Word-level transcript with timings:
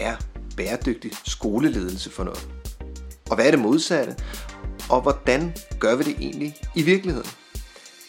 er 0.00 0.16
bæredygtig 0.56 1.10
skoleledelse 1.24 2.10
for 2.10 2.24
noget? 2.24 2.48
Og 3.30 3.34
hvad 3.34 3.46
er 3.46 3.50
det 3.50 3.60
modsatte? 3.60 4.16
Og 4.90 5.00
hvordan 5.00 5.54
gør 5.78 5.96
vi 5.96 6.02
det 6.02 6.16
egentlig 6.20 6.56
i 6.74 6.82
virkeligheden? 6.82 7.30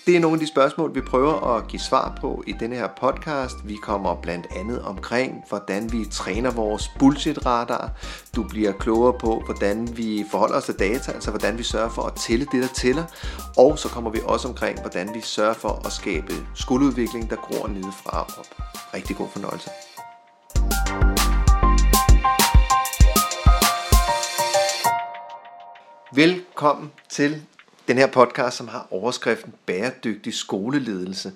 Det 0.05 0.15
er 0.15 0.19
nogle 0.19 0.35
af 0.35 0.39
de 0.39 0.47
spørgsmål, 0.47 0.95
vi 0.95 1.01
prøver 1.01 1.55
at 1.55 1.67
give 1.67 1.79
svar 1.79 2.17
på 2.21 2.43
i 2.47 2.51
denne 2.59 2.75
her 2.75 2.87
podcast. 3.01 3.55
Vi 3.65 3.75
kommer 3.75 4.15
blandt 4.21 4.47
andet 4.55 4.81
omkring, 4.81 5.43
hvordan 5.49 5.91
vi 5.91 6.05
træner 6.11 6.51
vores 6.51 6.91
bullshit-radar. 6.99 7.91
Du 8.35 8.43
bliver 8.43 8.71
klogere 8.71 9.13
på, 9.19 9.41
hvordan 9.45 9.97
vi 9.97 10.25
forholder 10.31 10.55
os 10.55 10.65
til 10.65 10.79
data, 10.79 11.11
altså 11.11 11.29
hvordan 11.29 11.57
vi 11.57 11.63
sørger 11.63 11.89
for 11.89 12.01
at 12.01 12.13
tælle 12.13 12.45
det, 12.51 12.63
der 12.63 12.69
tæller. 12.75 13.03
Og 13.57 13.79
så 13.79 13.89
kommer 13.89 14.09
vi 14.09 14.19
også 14.25 14.47
omkring, 14.47 14.81
hvordan 14.81 15.09
vi 15.13 15.21
sørger 15.21 15.53
for 15.53 15.81
at 15.85 15.91
skabe 15.91 16.33
skoleudvikling, 16.55 17.29
der 17.29 17.35
gror 17.35 17.67
nedefra 17.67 18.21
op. 18.21 18.47
Rigtig 18.93 19.15
god 19.15 19.27
fornøjelse. 19.33 19.69
Velkommen 26.13 26.91
til 27.09 27.41
den 27.87 27.97
her 27.97 28.07
podcast, 28.07 28.57
som 28.57 28.67
har 28.67 28.87
overskriften 28.91 29.53
Bæredygtig 29.65 30.33
skoleledelse. 30.33 31.33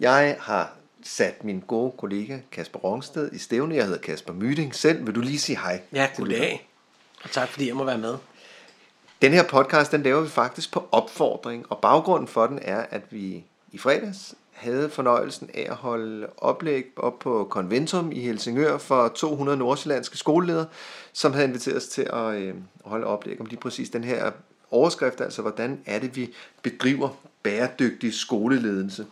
Jeg 0.00 0.36
har 0.40 0.72
sat 1.02 1.44
min 1.44 1.60
gode 1.66 1.92
kollega 1.98 2.38
Kasper 2.52 2.78
Rongsted 2.78 3.32
i 3.32 3.38
stævne. 3.38 3.74
Jeg 3.74 3.84
hedder 3.84 3.98
Kasper 3.98 4.32
Myting 4.32 4.74
selv. 4.74 5.06
Vil 5.06 5.14
du 5.14 5.20
lige 5.20 5.38
sige 5.38 5.58
hej? 5.58 5.80
Ja, 5.92 6.08
goddag. 6.16 6.68
Og 7.24 7.30
tak 7.30 7.48
fordi 7.48 7.66
jeg 7.66 7.76
må 7.76 7.84
være 7.84 7.98
med. 7.98 8.16
Den 9.22 9.32
her 9.32 9.42
podcast, 9.42 9.92
den 9.92 10.02
laver 10.02 10.20
vi 10.20 10.28
faktisk 10.28 10.72
på 10.72 10.88
opfordring, 10.92 11.66
og 11.68 11.78
baggrunden 11.78 12.28
for 12.28 12.46
den 12.46 12.58
er, 12.62 12.86
at 12.90 13.02
vi 13.10 13.44
i 13.72 13.78
fredags 13.78 14.34
havde 14.56 14.90
fornøjelsen 14.90 15.50
af 15.54 15.66
at 15.70 15.76
holde 15.76 16.26
oplæg 16.36 16.84
op 16.96 17.18
på 17.18 17.46
Conventum 17.50 18.12
i 18.12 18.20
Helsingør 18.20 18.78
for 18.78 19.08
200 19.08 19.58
nordsjællandske 19.58 20.18
skoleledere, 20.18 20.66
som 21.12 21.32
havde 21.32 21.46
inviteret 21.46 21.76
os 21.76 21.86
til 21.86 22.02
at 22.12 22.34
øh, 22.34 22.54
holde 22.84 23.06
oplæg 23.06 23.40
om 23.40 23.46
lige 23.46 23.60
præcis 23.60 23.90
den 23.90 24.04
her 24.04 24.30
overskrift, 24.70 25.20
altså 25.20 25.42
hvordan 25.42 25.80
er 25.86 25.98
det, 25.98 26.16
vi 26.16 26.34
bedriver 26.62 27.08
bæredygtig 27.42 28.14
skoleledelse. 28.14 29.06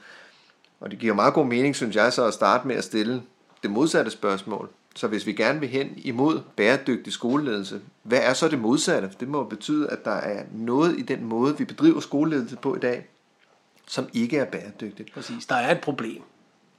Og 0.81 0.91
det 0.91 0.99
giver 0.99 1.15
meget 1.15 1.35
god 1.35 1.47
mening, 1.47 1.77
synes 1.77 1.97
jeg, 1.97 2.13
så 2.13 2.27
at 2.27 2.35
starte 2.35 2.69
med 2.69 2.77
at 2.77 2.85
stille 2.85 3.23
det 3.63 3.71
modsatte 3.71 4.11
spørgsmål. 4.11 4.69
Så 4.97 5.09
hvis 5.09 5.27
vi 5.27 5.33
gerne 5.33 5.61
vil 5.61 5.69
hen 5.69 5.93
imod 5.97 6.41
bæredygtig 6.57 7.13
skoleledelse, 7.13 7.81
hvad 8.03 8.21
er 8.23 8.33
så 8.33 8.49
det 8.49 8.59
modsatte? 8.59 9.11
Det 9.21 9.29
må 9.29 9.45
betyde, 9.45 9.91
at 9.91 10.05
der 10.05 10.11
er 10.11 10.45
noget 10.53 10.99
i 10.99 11.03
den 11.03 11.25
måde, 11.25 11.59
vi 11.59 11.65
bedriver 11.65 12.01
skoleledelse 12.01 12.57
på 12.57 12.77
i 12.77 12.79
dag, 12.79 13.07
som 13.87 14.09
ikke 14.13 14.39
er 14.39 14.45
bæredygtigt. 14.45 15.15
Præcis. 15.15 15.47
Der 15.47 15.55
er 15.55 15.71
et 15.75 15.81
problem. 15.81 16.23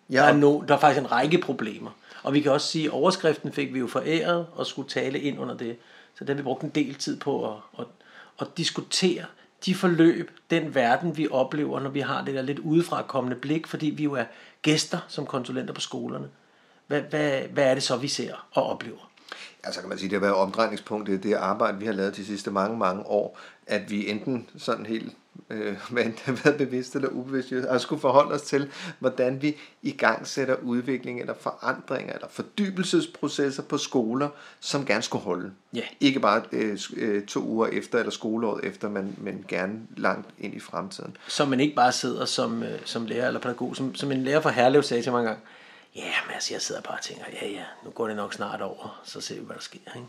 Ja. 0.09 0.17
Der, 0.17 0.23
er 0.23 0.33
no, 0.33 0.61
der 0.67 0.75
er 0.75 0.79
faktisk 0.79 1.01
en 1.01 1.11
række 1.11 1.37
problemer. 1.37 1.91
Og 2.23 2.33
vi 2.33 2.41
kan 2.41 2.51
også 2.51 2.67
sige, 2.67 2.85
at 2.85 2.91
overskriften 2.91 3.51
fik 3.51 3.73
vi 3.73 3.79
jo 3.79 3.87
foræret 3.87 4.47
og 4.55 4.65
skulle 4.65 4.89
tale 4.89 5.19
ind 5.19 5.39
under 5.39 5.57
det. 5.57 5.77
Så 6.15 6.23
det 6.23 6.29
har 6.29 6.35
vi 6.35 6.43
brugt 6.43 6.63
en 6.63 6.69
del 6.69 6.95
tid 6.95 7.19
på 7.19 7.51
at, 7.51 7.57
at, 7.79 7.85
at 8.41 8.47
diskutere 8.57 9.25
de 9.65 9.75
forløb, 9.75 10.31
den 10.49 10.75
verden, 10.75 11.17
vi 11.17 11.27
oplever, 11.31 11.79
når 11.79 11.89
vi 11.89 11.99
har 11.99 12.25
det 12.25 12.35
der 12.35 12.41
lidt 12.41 12.59
udefra 12.59 13.01
kommende 13.01 13.35
blik, 13.35 13.67
fordi 13.67 13.85
vi 13.89 14.03
jo 14.03 14.13
er 14.13 14.25
gæster 14.61 14.99
som 15.07 15.25
konsulenter 15.25 15.73
på 15.73 15.81
skolerne. 15.81 16.27
Hvad, 16.87 17.01
hvad, 17.01 17.41
hvad 17.41 17.63
er 17.63 17.73
det 17.73 17.83
så, 17.83 17.97
vi 17.97 18.07
ser 18.07 18.47
og 18.51 18.63
oplever? 18.63 19.09
Altså 19.63 19.79
kan 19.79 19.89
man 19.89 19.97
sige, 19.97 20.09
det 20.09 20.15
har 20.15 20.21
været 20.21 20.35
omdrejningspunktet 20.35 21.23
det 21.23 21.33
arbejde, 21.33 21.77
vi 21.77 21.85
har 21.85 21.93
lavet 21.93 22.15
de 22.15 22.25
sidste 22.25 22.51
mange, 22.51 22.77
mange 22.77 23.05
år, 23.05 23.39
at 23.67 23.91
vi 23.91 24.09
enten 24.09 24.49
sådan 24.57 24.85
helt 24.85 25.13
øh, 25.49 25.75
men 25.89 26.17
været 26.43 26.57
bevidst 26.57 26.95
eller 26.95 27.09
ubevidst, 27.09 27.51
og 27.51 27.81
skulle 27.81 28.01
forholde 28.01 28.31
os 28.31 28.41
til, 28.41 28.71
hvordan 28.99 29.41
vi 29.41 29.55
i 29.81 29.91
gang 29.91 30.27
sætter 30.27 30.55
udvikling 30.55 31.19
eller 31.19 31.33
forandringer 31.39 32.13
eller 32.13 32.27
fordybelsesprocesser 32.29 33.63
på 33.63 33.77
skoler, 33.77 34.29
som 34.59 34.85
gerne 34.85 35.01
skulle 35.01 35.23
holde. 35.23 35.51
Ja. 35.73 35.81
Ikke 35.99 36.19
bare 36.19 36.41
øh, 36.51 36.79
øh, 36.97 37.25
to 37.25 37.43
uger 37.43 37.67
efter 37.67 37.99
eller 37.99 38.11
skoleåret 38.11 38.65
efter, 38.65 38.89
men, 38.89 39.15
men 39.17 39.45
gerne 39.47 39.79
langt 39.97 40.29
ind 40.39 40.53
i 40.53 40.59
fremtiden. 40.59 41.17
Så 41.27 41.45
man 41.45 41.59
ikke 41.59 41.75
bare 41.75 41.91
sidder 41.91 42.25
som, 42.25 42.63
øh, 42.63 42.79
som 42.85 43.05
lærer 43.05 43.27
eller 43.27 43.39
pædagog, 43.39 43.75
som, 43.75 43.95
som 43.95 44.11
en 44.11 44.23
lærer 44.23 44.41
fra 44.41 44.49
Herlev 44.49 44.83
sagde 44.83 45.03
til 45.03 45.11
mig 45.11 45.19
en 45.19 45.25
gang, 45.25 45.39
ja, 45.95 46.13
men 46.25 46.33
altså, 46.33 46.53
jeg 46.53 46.61
sidder 46.61 46.81
bare 46.81 46.97
og 46.97 47.03
tænker, 47.03 47.25
ja, 47.41 47.47
ja, 47.47 47.63
nu 47.83 47.89
går 47.89 48.07
det 48.07 48.15
nok 48.15 48.33
snart 48.33 48.61
over, 48.61 49.01
så 49.03 49.21
ser 49.21 49.35
vi, 49.35 49.45
hvad 49.45 49.55
der 49.55 49.61
sker. 49.61 49.79
Ikke? 49.95 50.07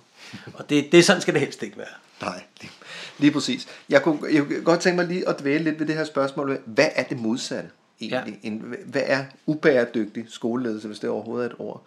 Og 0.54 0.70
det, 0.70 0.92
det 0.92 1.04
sådan 1.04 1.22
skal 1.22 1.34
det 1.34 1.40
helst 1.40 1.62
ikke 1.62 1.78
være. 1.78 1.86
Nej, 2.20 2.42
lige, 2.60 2.72
lige 3.18 3.32
præcis. 3.32 3.68
Jeg 3.88 4.02
kunne, 4.02 4.32
jeg 4.32 4.42
kunne 4.42 4.62
godt 4.62 4.80
tænke 4.80 4.96
mig 4.96 5.06
lige 5.06 5.28
at 5.28 5.40
dvæle 5.40 5.64
lidt 5.64 5.80
ved 5.80 5.86
det 5.86 5.94
her 5.94 6.04
spørgsmål. 6.04 6.62
Hvad 6.64 6.88
er 6.94 7.02
det 7.02 7.18
modsatte 7.18 7.70
egentlig? 8.00 8.38
Ja. 8.42 8.48
En, 8.48 8.74
hvad 8.84 9.02
er 9.04 9.24
ubæredygtig 9.46 10.26
skoleledelse, 10.28 10.88
hvis 10.88 10.98
det 10.98 11.10
overhovedet 11.10 11.46
er 11.46 11.50
et 11.54 11.60
ord? 11.60 11.82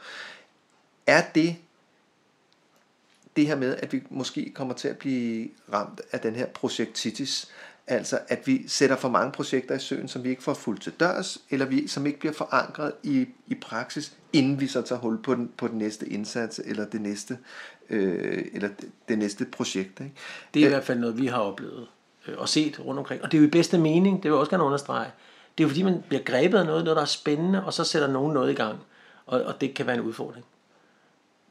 Er 1.08 1.24
det 1.36 1.56
det 3.36 3.48
her 3.48 3.56
med, 3.56 3.76
at 3.76 3.94
vi 3.94 4.04
måske 4.10 4.52
kommer 4.56 4.74
til 4.74 4.88
at 4.88 4.98
blive 4.98 5.50
ramt 5.74 6.02
af 6.12 6.20
den 6.20 6.36
her 6.36 6.46
projektitis, 6.46 7.50
Altså 7.92 8.20
at 8.28 8.48
vi 8.48 8.68
sætter 8.68 8.96
for 8.96 9.10
mange 9.10 9.32
projekter 9.32 9.76
i 9.76 9.80
søen, 9.80 10.08
som 10.08 10.24
vi 10.24 10.30
ikke 10.30 10.44
får 10.44 10.54
fuldt 10.54 10.82
til 10.82 10.94
dørs, 11.00 11.38
eller 11.50 11.66
vi, 11.66 11.88
som 11.88 12.06
ikke 12.06 12.20
bliver 12.20 12.34
forankret 12.34 12.92
i, 13.04 13.28
i 13.48 13.56
praksis, 13.56 14.14
inden 14.34 14.60
vi 14.60 14.68
så 14.68 14.82
tager 14.82 15.00
hul 15.00 15.22
på 15.22 15.36
den, 15.36 15.52
på 15.58 15.68
den 15.68 15.78
næste 15.78 16.10
indsats, 16.10 16.62
eller 16.66 16.86
det 16.86 17.02
næste, 17.02 17.38
øh, 17.90 18.46
eller 18.54 18.68
det, 18.68 18.92
det 19.10 19.18
næste 19.18 19.46
projekt. 19.46 20.00
Ikke? 20.00 20.14
Det 20.54 20.62
er 20.62 20.66
i 20.66 20.70
hvert 20.70 20.84
fald 20.84 21.00
noget, 21.00 21.18
vi 21.18 21.28
har 21.28 21.40
oplevet 21.40 21.88
øh, 22.28 22.36
og 22.38 22.50
set 22.50 22.80
rundt 22.86 23.00
omkring. 23.00 23.24
Og 23.24 23.32
det 23.32 23.38
er 23.38 23.42
jo 23.42 23.48
i 23.48 23.52
bedste 23.52 23.78
mening, 23.78 24.18
det 24.18 24.24
vil 24.24 24.30
jeg 24.30 24.40
også 24.40 24.50
gerne 24.50 24.64
understrege. 24.64 25.12
Det 25.58 25.64
er 25.64 25.66
jo 25.66 25.70
fordi, 25.70 25.84
man 25.84 26.04
bliver 26.08 26.24
grebet 26.24 26.58
af 26.58 26.66
noget, 26.66 26.84
noget 26.84 26.96
der 26.96 27.02
er 27.02 27.08
spændende, 27.08 27.66
og 27.66 27.74
så 27.74 27.84
sætter 27.84 28.08
nogen 28.08 28.34
noget 28.34 28.52
i 28.52 28.56
gang. 28.56 28.80
Og, 29.26 29.42
og 29.42 29.62
det 29.62 29.74
kan 29.74 29.88
være 29.88 29.96
en 29.96 30.02
udfordring. 30.02 30.46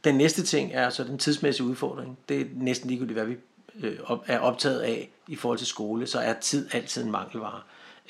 Den 0.04 0.14
næste 0.14 0.42
ting 0.42 0.70
er 0.74 0.90
så 0.90 1.04
den 1.04 1.18
tidsmæssige 1.18 1.66
udfordring. 1.66 2.18
Det 2.28 2.40
er 2.40 2.44
næsten 2.54 2.88
ligegyldigt, 2.88 3.18
hvad 3.18 3.26
vi 3.26 3.36
øh, 3.82 3.98
er 4.26 4.38
optaget 4.38 4.80
af 4.80 5.10
i 5.28 5.36
forhold 5.36 5.58
til 5.58 5.66
skole, 5.66 6.06
så 6.06 6.18
er 6.18 6.32
tid 6.32 6.68
altid 6.72 7.04
en 7.04 7.10
mangelvare. 7.10 7.60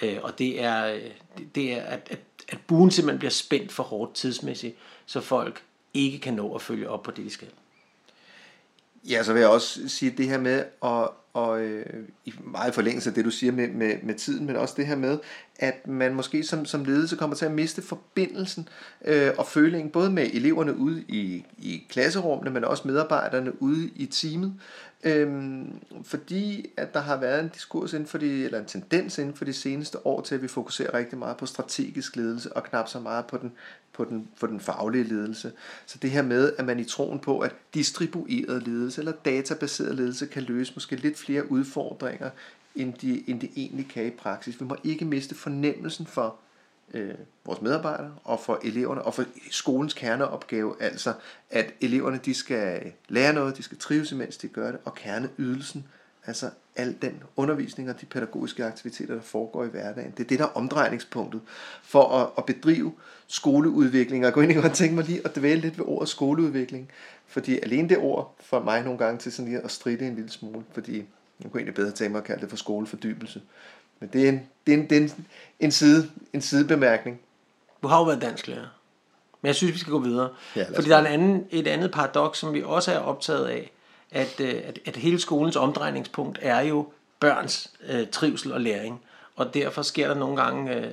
Øh, 0.03 0.19
og 0.23 0.39
det 0.39 0.63
er, 0.63 0.95
øh, 0.95 1.11
det 1.55 1.73
er 1.73 1.83
at, 1.83 2.01
at, 2.11 2.21
at 2.49 2.59
buen 2.67 2.91
simpelthen 2.91 3.19
bliver 3.19 3.31
spændt 3.31 3.73
for 3.73 3.83
hårdt 3.83 4.15
tidsmæssigt, 4.15 4.77
så 5.07 5.21
folk 5.21 5.63
ikke 5.95 6.19
kan 6.19 6.35
nå 6.35 6.55
at 6.55 6.63
følge 6.63 6.89
op 6.89 7.03
på 7.03 7.11
det, 7.11 7.25
de 7.25 7.31
skal. 7.31 7.49
Ja, 9.09 9.23
så 9.23 9.33
vil 9.33 9.41
jeg 9.41 9.49
også 9.49 9.89
sige 9.89 10.11
det 10.11 10.29
her 10.29 10.39
med, 10.39 10.65
og, 10.81 11.15
og 11.33 11.61
øh, 11.61 11.87
i 12.25 12.35
meget 12.45 12.75
forlængelse 12.75 13.11
af 13.11 13.15
det, 13.15 13.25
du 13.25 13.31
siger 13.31 13.53
med, 13.53 13.69
med, 13.69 13.95
med 14.03 14.15
tiden, 14.15 14.47
men 14.47 14.57
også 14.57 14.75
det 14.77 14.87
her 14.87 14.97
med, 14.97 15.19
at 15.59 15.87
man 15.87 16.15
måske 16.15 16.43
som, 16.43 16.65
som 16.67 16.85
ledelse 16.85 17.17
kommer 17.17 17.37
til 17.37 17.45
at 17.45 17.53
miste 17.53 17.83
forbindelsen 17.83 18.69
øh, 19.05 19.31
og 19.39 19.47
følingen, 19.47 19.91
både 19.91 20.11
med 20.11 20.31
eleverne 20.33 20.77
ude 20.77 21.05
i, 21.09 21.45
i 21.59 21.87
klasserummene, 21.89 22.51
men 22.51 22.65
også 22.65 22.89
medarbejderne 22.89 23.63
ude 23.63 23.91
i 23.97 24.07
teamet. 24.07 24.55
Øhm, 25.05 25.81
fordi 26.05 26.71
at 26.77 26.95
der 26.95 27.01
har 27.01 27.17
været 27.17 27.41
en 27.41 27.49
diskurs 27.49 27.93
inden 27.93 28.07
for 28.07 28.19
de, 28.19 28.45
eller 28.45 28.59
en 28.59 28.65
tendens 28.65 29.19
inden 29.19 29.35
for 29.35 29.45
de 29.45 29.53
seneste 29.53 30.07
år 30.07 30.21
til, 30.21 30.35
at 30.35 30.43
vi 30.43 30.49
fokuserer 30.49 30.95
rigtig 30.95 31.19
meget 31.19 31.37
på 31.37 31.47
strategisk 31.47 32.17
ledelse, 32.17 32.57
og 32.57 32.65
knap 32.65 32.89
så 32.89 33.01
meget 33.01 33.27
på 33.27 33.37
den, 33.37 33.53
på 33.93 34.05
den, 34.05 34.29
på 34.41 34.47
den 34.47 34.61
faglige 34.61 35.05
ledelse. 35.05 35.53
Så 35.87 35.99
det 36.03 36.11
her 36.11 36.23
med, 36.23 36.53
at 36.59 36.65
man 36.65 36.81
i 36.81 36.85
troen 36.85 37.19
på, 37.19 37.39
at 37.39 37.55
distribueret 37.75 38.63
ledelse 38.63 39.01
eller 39.01 39.13
databaseret 39.13 39.95
ledelse 39.95 40.27
kan 40.27 40.43
løse 40.43 40.73
måske 40.75 40.97
lidt 40.97 41.19
flere 41.19 41.51
udfordringer, 41.51 42.31
end 42.75 42.95
de, 42.95 43.31
end 43.31 43.41
de 43.41 43.49
egentlig 43.57 43.89
kan 43.89 44.07
i 44.07 44.11
praksis. 44.11 44.61
Vi 44.61 44.65
må 44.65 44.77
ikke 44.85 45.05
miste 45.05 45.35
fornemmelsen 45.35 46.07
for, 46.07 46.37
øh, 46.95 47.15
vores 47.45 47.63
medarbejdere 47.63 48.15
og 48.25 48.41
for 48.41 48.61
eleverne 48.65 49.03
og 49.03 49.15
for 49.15 49.25
skolens 49.51 49.95
kerneopgave, 49.95 50.83
altså 50.83 51.13
at 51.51 51.75
eleverne 51.81 52.21
de 52.25 52.35
skal 52.35 52.93
lære 53.09 53.33
noget, 53.33 53.57
de 53.57 53.63
skal 53.63 53.79
trives 53.79 54.13
imens 54.13 54.37
de 54.37 54.49
gør 54.49 54.71
det, 54.71 54.81
og 54.85 54.95
kerneydelsen, 54.95 55.85
altså 56.27 56.51
al 56.77 56.97
den 57.03 57.23
undervisning 57.37 57.91
og 57.91 58.01
de 58.01 58.07
pædagogiske 58.07 58.65
aktiviteter, 58.65 59.15
der 59.15 59.23
foregår 59.23 59.65
i 59.65 59.69
hverdagen. 59.69 60.11
Det 60.11 60.25
er 60.25 60.29
det, 60.29 60.39
der 60.39 60.45
er 60.45 60.57
omdrejningspunktet 60.57 61.41
for 61.83 62.05
at, 62.05 62.31
at 62.39 62.47
bedrive 62.47 62.93
skoleudvikling. 63.27 64.27
Og 64.27 64.33
gå 64.33 64.41
ind 64.41 64.59
og 64.59 64.73
tænke 64.73 64.95
mig 64.95 65.05
lige 65.05 65.21
at 65.25 65.37
dvæle 65.37 65.61
lidt 65.61 65.79
ved 65.79 65.85
ordet 65.89 66.09
skoleudvikling, 66.09 66.91
fordi 67.27 67.59
alene 67.63 67.89
det 67.89 67.99
ord 67.99 68.35
får 68.41 68.63
mig 68.63 68.83
nogle 68.83 68.99
gange 68.99 69.19
til 69.19 69.33
sådan 69.33 69.51
lige 69.51 69.61
at 69.61 69.71
stride 69.71 70.07
en 70.07 70.15
lille 70.15 70.31
smule, 70.31 70.65
fordi 70.73 70.97
jeg 71.43 71.51
kunne 71.51 71.61
egentlig 71.61 71.75
bedre 71.75 71.91
tænke 71.91 72.13
mig 72.13 72.19
at 72.19 72.25
kalde 72.25 72.41
det 72.41 72.51
for 72.51 72.57
skolefordybelse. 72.57 73.43
Men 74.01 74.11
det 74.13 74.25
er 74.25 74.29
en, 74.29 74.43
det 74.67 74.75
er 74.75 74.79
en, 74.79 74.91
det 74.91 74.97
er 74.97 75.01
en, 75.01 75.27
en, 75.61 75.73
side, 75.73 76.11
en 76.33 76.41
sidebemærkning. 76.41 77.21
Du 77.83 77.89
har 77.89 77.99
jo 77.99 78.05
været 78.05 78.23
dansklærer. 78.23 78.67
Men 79.43 79.47
jeg 79.47 79.55
synes, 79.55 79.75
vi 79.75 79.79
skal 79.79 79.91
gå 79.91 79.99
videre. 79.99 80.29
Ja, 80.57 80.65
Fordi 80.75 80.89
der 80.89 80.97
er 80.97 81.01
en 81.01 81.07
anden, 81.07 81.47
et 81.51 81.67
andet 81.67 81.91
paradoks, 81.91 82.39
som 82.39 82.55
vi 82.55 82.63
også 82.63 82.93
er 82.93 82.99
optaget 82.99 83.47
af, 83.47 83.71
at, 84.11 84.41
øh, 84.41 84.55
at, 84.65 84.79
at 84.87 84.97
hele 84.97 85.21
skolens 85.21 85.57
omdrejningspunkt 85.57 86.39
er 86.43 86.61
jo 86.61 86.89
børns 87.21 87.71
øh, 87.89 88.07
trivsel 88.13 88.53
og 88.53 88.61
læring. 88.61 89.01
Og 89.37 89.55
derfor 89.55 89.83
sker 89.83 90.09
der 90.09 90.15
nogle 90.15 90.43
gange 90.43 90.75
øh, 90.75 90.93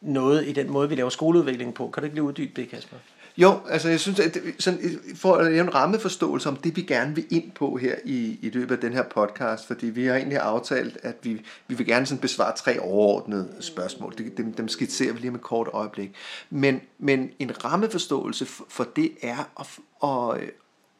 noget 0.00 0.48
i 0.48 0.52
den 0.52 0.70
måde, 0.70 0.88
vi 0.88 0.94
laver 0.94 1.10
skoleudvikling 1.10 1.74
på. 1.74 1.88
Kan 1.88 2.00
du 2.00 2.04
ikke 2.04 2.16
lige 2.16 2.22
uddybe 2.22 2.60
det, 2.60 2.70
Kasper? 2.70 2.96
Jo, 3.38 3.60
altså 3.68 3.88
jeg 3.88 4.00
synes, 4.00 4.20
at 4.20 4.34
det, 4.34 4.42
sådan, 4.58 5.00
for 5.14 5.34
at 5.34 5.52
lave 5.52 5.64
en 5.64 5.74
rammeforståelse 5.74 6.48
om 6.48 6.56
det, 6.56 6.76
vi 6.76 6.82
gerne 6.82 7.14
vil 7.14 7.26
ind 7.30 7.50
på 7.50 7.76
her 7.76 7.94
i, 8.04 8.38
i 8.42 8.50
løbet 8.50 8.74
af 8.74 8.80
den 8.80 8.92
her 8.92 9.02
podcast, 9.02 9.66
fordi 9.66 9.86
vi 9.86 10.06
har 10.06 10.14
egentlig 10.14 10.38
aftalt, 10.38 10.98
at 11.02 11.16
vi, 11.22 11.42
vi 11.68 11.74
vil 11.74 11.86
gerne 11.86 12.06
sådan 12.06 12.20
besvare 12.20 12.56
tre 12.56 12.80
overordnede 12.80 13.48
spørgsmål. 13.60 14.14
Dem, 14.36 14.52
dem 14.52 14.68
skitserer 14.68 15.12
vi 15.12 15.18
lige 15.20 15.30
med 15.30 15.38
et 15.38 15.44
kort 15.44 15.68
øjeblik. 15.72 16.10
Men, 16.50 16.80
men 16.98 17.30
en 17.38 17.64
rammeforståelse 17.64 18.46
for, 18.46 18.64
for 18.68 18.84
det 18.96 19.10
er 19.22 19.50
at, 19.60 19.66
at, 20.02 20.50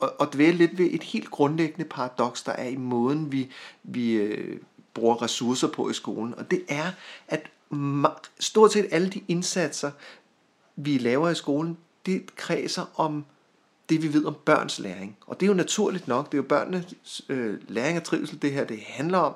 og, 0.00 0.12
at 0.20 0.29
dvæle 0.32 0.56
lidt 0.56 0.79
ved 0.79 0.88
et 0.91 1.02
helt 1.02 1.31
grundlæggende 1.31 1.84
paradoks, 1.84 2.43
der 2.43 2.52
er 2.52 2.69
i 2.69 2.76
måden, 2.76 3.32
vi, 3.32 3.50
vi 3.82 4.12
øh, 4.12 4.58
bruger 4.94 5.23
ressourcer 5.23 5.69
på 5.69 5.91
i 5.91 5.94
skolen. 5.94 6.34
Og 6.34 6.50
det 6.50 6.62
er, 6.69 6.91
at 7.29 7.50
stort 8.41 8.73
set 8.73 8.88
alle 8.91 9.11
de 9.11 9.20
indsatser, 9.29 9.91
vi 10.76 10.99
laver 10.99 11.31
i 11.31 11.34
skolen, 11.34 11.76
det 12.08 12.37
kredser 12.37 13.00
om 13.00 13.25
det, 13.88 14.02
vi 14.02 14.12
ved 14.12 14.25
om 14.25 14.37
børns 14.44 14.78
læring. 14.78 15.16
Og 15.26 15.40
det 15.40 15.46
er 15.46 15.50
jo 15.50 15.55
naturligt 15.55 16.08
nok. 16.08 16.26
Det 16.26 16.34
er 16.34 16.43
jo 16.43 16.49
børnenes 16.49 17.22
øh, 17.28 17.58
læring 17.69 17.99
og 17.99 18.05
trivsel, 18.05 18.43
det 18.43 18.52
her 18.52 18.64
det 18.64 18.81
handler 18.87 19.19
om. 19.19 19.34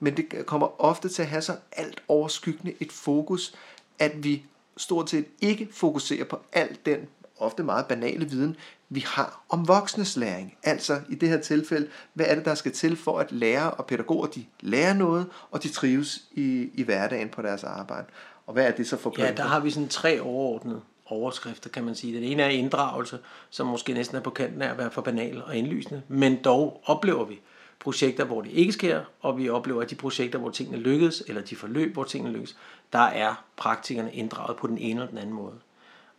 Men 0.00 0.16
det 0.16 0.46
kommer 0.46 0.80
ofte 0.80 1.08
til 1.08 1.22
at 1.22 1.28
have 1.28 1.42
så 1.42 1.56
alt 1.72 2.02
overskyggende 2.08 2.74
et 2.80 2.92
fokus, 2.92 3.54
at 3.98 4.24
vi 4.24 4.44
stort 4.76 5.10
set 5.10 5.26
ikke 5.40 5.68
fokuserer 5.72 6.24
på 6.24 6.38
al 6.52 6.78
den 6.86 6.98
ofte 7.38 7.62
meget 7.62 7.86
banale 7.86 8.30
viden, 8.30 8.56
vi 8.88 9.00
har 9.06 9.42
om 9.48 9.68
voksnes 9.68 10.16
læring. 10.16 10.56
Altså 10.62 11.00
i 11.08 11.14
det 11.14 11.28
her 11.28 11.40
tilfælde, 11.40 11.88
hvad 12.12 12.26
er 12.26 12.34
det, 12.34 12.44
der 12.44 12.54
skal 12.54 12.72
til 12.72 12.96
for 12.96 13.18
at 13.18 13.32
lære 13.32 13.70
og 13.70 13.86
pædagoger, 13.86 14.26
de 14.26 14.44
lærer 14.60 14.94
noget, 14.94 15.26
og 15.50 15.62
de 15.62 15.68
trives 15.68 16.22
i, 16.32 16.70
i 16.74 16.82
hverdagen 16.82 17.28
på 17.28 17.42
deres 17.42 17.64
arbejde. 17.64 18.06
Og 18.46 18.52
hvad 18.52 18.66
er 18.66 18.70
det 18.70 18.88
så 18.88 18.96
for 18.96 19.14
Ja, 19.18 19.32
der 19.32 19.42
har 19.42 19.60
vi 19.60 19.70
sådan 19.70 19.88
tre 19.88 20.20
overordnede 20.20 20.80
overskrifter, 21.12 21.70
kan 21.70 21.84
man 21.84 21.94
sige. 21.94 22.16
Den 22.16 22.24
ene 22.24 22.42
er 22.42 22.48
inddragelse, 22.48 23.18
som 23.50 23.66
måske 23.66 23.92
næsten 23.92 24.16
er 24.16 24.20
på 24.20 24.30
kanten 24.30 24.62
af 24.62 24.70
at 24.70 24.78
være 24.78 24.90
for 24.90 25.02
banal 25.02 25.42
og 25.42 25.56
indlysende, 25.56 26.02
men 26.08 26.42
dog 26.44 26.82
oplever 26.86 27.24
vi 27.24 27.40
projekter, 27.80 28.24
hvor 28.24 28.42
det 28.42 28.50
ikke 28.50 28.72
sker, 28.72 29.00
og 29.20 29.38
vi 29.38 29.48
oplever, 29.48 29.82
at 29.82 29.90
de 29.90 29.94
projekter, 29.94 30.38
hvor 30.38 30.50
tingene 30.50 30.78
lykkes, 30.78 31.22
eller 31.28 31.42
de 31.42 31.56
forløb, 31.56 31.92
hvor 31.92 32.04
tingene 32.04 32.32
lykkes, 32.32 32.56
der 32.92 32.98
er 32.98 33.44
praktikerne 33.56 34.12
inddraget 34.12 34.56
på 34.56 34.66
den 34.66 34.78
ene 34.78 35.00
eller 35.00 35.10
den 35.10 35.18
anden 35.18 35.34
måde. 35.34 35.54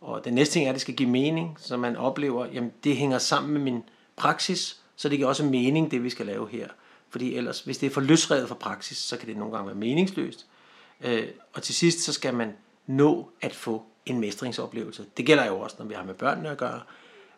Og 0.00 0.24
den 0.24 0.34
næste 0.34 0.52
ting 0.52 0.66
er, 0.66 0.70
at 0.70 0.74
det 0.74 0.80
skal 0.80 0.94
give 0.94 1.08
mening, 1.08 1.56
så 1.60 1.76
man 1.76 1.96
oplever, 1.96 2.44
at 2.44 2.62
det 2.84 2.96
hænger 2.96 3.18
sammen 3.18 3.52
med 3.52 3.60
min 3.60 3.82
praksis, 4.16 4.80
så 4.96 5.08
det 5.08 5.18
giver 5.18 5.28
også 5.28 5.44
mening, 5.44 5.90
det 5.90 6.04
vi 6.04 6.10
skal 6.10 6.26
lave 6.26 6.48
her. 6.48 6.68
Fordi 7.10 7.34
ellers, 7.34 7.60
hvis 7.60 7.78
det 7.78 7.86
er 7.86 7.90
for 7.90 8.00
løsredet 8.00 8.48
fra 8.48 8.54
praksis, 8.54 8.98
så 8.98 9.16
kan 9.16 9.28
det 9.28 9.36
nogle 9.36 9.54
gange 9.54 9.66
være 9.66 9.76
meningsløst. 9.76 10.46
Øh, 11.00 11.28
og 11.52 11.62
til 11.62 11.74
sidst, 11.74 12.00
så 12.00 12.12
skal 12.12 12.34
man 12.34 12.52
nå 12.86 13.30
at 13.40 13.54
få 13.54 13.82
en 14.06 14.20
mestringsoplevelse. 14.20 15.06
Det 15.16 15.26
gælder 15.26 15.46
jo 15.46 15.60
også, 15.60 15.76
når 15.78 15.86
vi 15.86 15.94
har 15.94 16.04
med 16.04 16.14
børnene 16.14 16.48
at 16.48 16.58
gøre. 16.58 16.80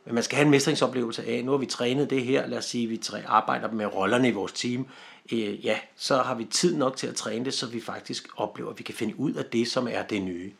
Men 0.04 0.14
man 0.14 0.24
skal 0.24 0.36
have 0.36 0.44
en 0.44 0.50
mestringsoplevelse 0.50 1.24
af, 1.24 1.44
nu 1.44 1.50
har 1.50 1.58
vi 1.58 1.66
trænet 1.66 2.10
det 2.10 2.24
her, 2.24 2.46
lad 2.46 2.58
os 2.58 2.64
sige, 2.64 2.86
vi 2.86 3.00
arbejder 3.26 3.70
med 3.70 3.86
rollerne 3.86 4.28
i 4.28 4.32
vores 4.32 4.52
team. 4.52 4.86
Øh, 5.32 5.64
ja, 5.64 5.78
så 5.96 6.16
har 6.16 6.34
vi 6.34 6.44
tid 6.44 6.76
nok 6.76 6.96
til 6.96 7.06
at 7.06 7.14
træne 7.14 7.44
det, 7.44 7.54
så 7.54 7.66
vi 7.66 7.80
faktisk 7.80 8.28
oplever, 8.36 8.70
at 8.70 8.78
vi 8.78 8.82
kan 8.82 8.94
finde 8.94 9.20
ud 9.20 9.32
af 9.32 9.44
det, 9.44 9.68
som 9.68 9.88
er 9.90 10.02
det 10.02 10.22
nye. 10.22 10.52